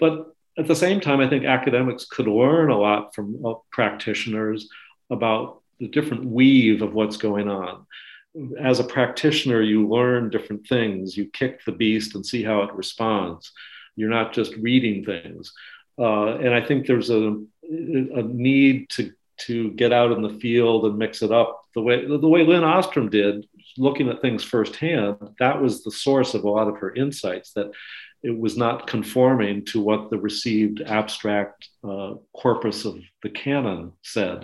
[0.00, 4.68] But at the same time, I think academics could learn a lot from uh, practitioners
[5.10, 7.86] about the different weave of what's going on.
[8.58, 11.16] As a practitioner, you learn different things.
[11.16, 13.52] You kick the beast and see how it responds.
[13.96, 15.52] You're not just reading things.
[15.98, 20.84] Uh, and I think there's a, a need to to get out in the field
[20.84, 23.46] and mix it up the way the way Lin Ostrom did,
[23.76, 25.16] looking at things firsthand.
[25.38, 27.52] That was the source of a lot of her insights.
[27.52, 27.72] That
[28.24, 34.42] it was not conforming to what the received abstract uh, corpus of the canon said.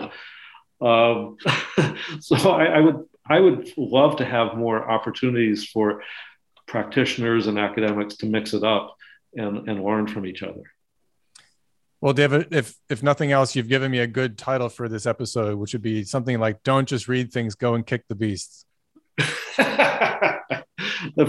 [0.82, 1.38] Um,
[2.20, 6.02] so I, I, would I would love to have more opportunities for
[6.66, 8.94] practitioners and academics to mix it up
[9.34, 10.62] and, and learn from each other.
[12.02, 15.58] Well, David, if if nothing else, you've given me a good title for this episode,
[15.58, 18.64] which would be something like "Don't just read things, go and kick the beasts."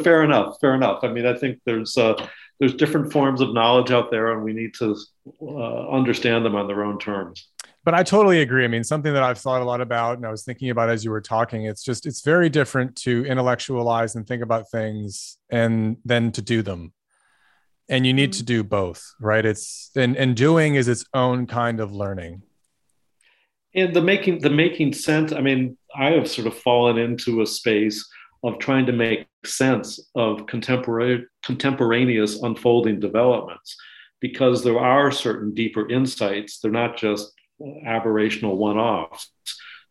[0.04, 0.58] fair enough.
[0.62, 1.04] Fair enough.
[1.04, 2.26] I mean, I think there's uh,
[2.62, 4.95] there's different forms of knowledge out there, and we need to
[5.41, 7.49] uh, understand them on their own terms.
[7.84, 8.64] But I totally agree.
[8.64, 11.03] I mean, something that I've thought a lot about, and I was thinking about as
[11.03, 11.66] you were talking.
[11.66, 16.62] It's just it's very different to intellectualize and think about things, and then to do
[16.62, 16.93] them.
[17.89, 19.43] And you need to do both, right?
[19.43, 22.43] It's and and doing is its own kind of learning
[23.74, 27.46] and the making the making sense i mean i have sort of fallen into a
[27.46, 28.05] space
[28.43, 33.76] of trying to make sense of contemporary, contemporaneous unfolding developments
[34.20, 36.59] because there are certain deeper insights.
[36.59, 37.34] They're not just
[37.86, 39.32] aberrational one offs.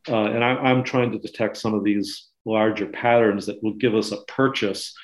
[0.09, 3.95] Uh, and I, am trying to detect some of these larger patterns that will give
[3.95, 4.95] us a purchase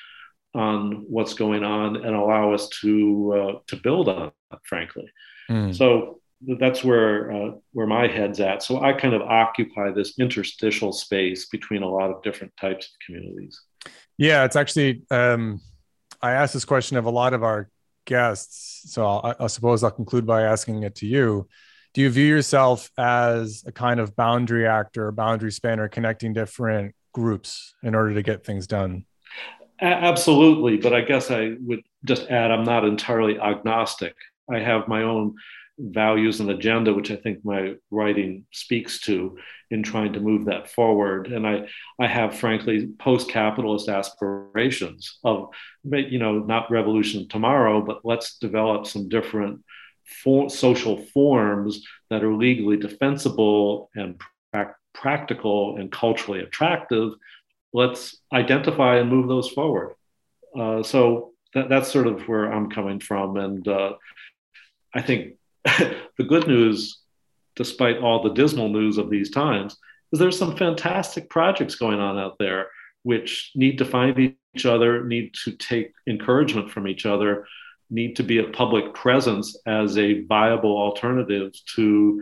[0.55, 5.07] on what's going on and allow us to, uh, to build on it, frankly.
[5.49, 5.75] Mm.
[5.75, 8.63] So that's where uh, where my head's at.
[8.63, 12.91] So I kind of occupy this interstitial space between a lot of different types of
[13.05, 13.59] communities.
[14.17, 15.61] Yeah, it's actually um,
[16.21, 17.69] I asked this question of a lot of our
[18.05, 21.47] guests, so I'll, I suppose I'll conclude by asking it to you.
[21.93, 27.73] Do you view yourself as a kind of boundary actor, boundary spanner, connecting different groups
[27.81, 29.05] in order to get things done?
[29.81, 34.15] Absolutely, but I guess I would just add I'm not entirely agnostic.
[34.51, 35.35] I have my own
[35.79, 39.37] values and agenda, which I think my writing speaks to
[39.69, 41.27] in trying to move that forward.
[41.27, 41.67] And I,
[41.99, 45.49] I have, frankly, post-capitalist aspirations of,
[45.83, 49.63] you know, not revolution tomorrow, but let's develop some different
[50.23, 54.19] for, social forms that are legally defensible and
[54.51, 57.13] pra- practical and culturally attractive.
[57.73, 59.95] Let's identify and move those forward.
[60.57, 63.93] Uh, so that, that's sort of where I'm coming from, and uh,
[64.93, 66.99] I think the good news,
[67.55, 69.77] despite all the dismal news of these times,
[70.11, 72.67] is there's some fantastic projects going on out there
[73.03, 74.19] which need to find
[74.55, 77.45] each other, need to take encouragement from each other,
[77.89, 82.21] need to be a public presence as a viable alternative to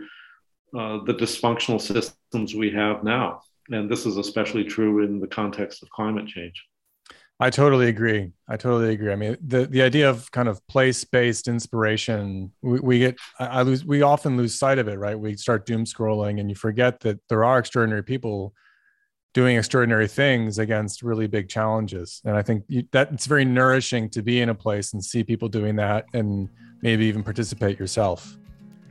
[0.78, 3.42] uh, the dysfunctional systems we have now.
[3.70, 6.64] And this is especially true in the context of climate change.
[7.38, 8.32] I totally agree.
[8.48, 9.12] I totally agree.
[9.12, 13.60] I mean, the the idea of kind of place based inspiration, we, we get, I
[13.62, 15.18] lose, we often lose sight of it, right?
[15.18, 18.54] We start doom scrolling, and you forget that there are extraordinary people
[19.34, 22.22] doing extraordinary things against really big challenges.
[22.24, 25.22] And I think you, that it's very nourishing to be in a place and see
[25.22, 26.48] people doing that, and
[26.80, 28.38] maybe even participate yourself.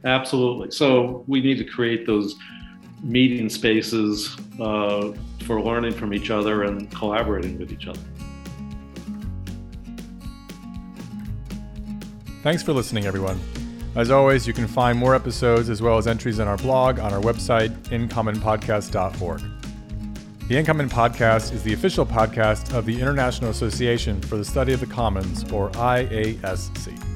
[0.04, 0.70] Absolutely.
[0.70, 2.36] So we need to create those
[3.02, 5.14] meeting spaces uh,
[5.46, 8.00] for learning from each other and collaborating with each other.
[12.46, 13.40] Thanks for listening, everyone.
[13.96, 17.12] As always, you can find more episodes as well as entries in our blog on
[17.12, 19.42] our website, incommonpodcast.org.
[20.48, 24.80] The Incommon Podcast is the official podcast of the International Association for the Study of
[24.80, 27.15] the Commons, or IASC.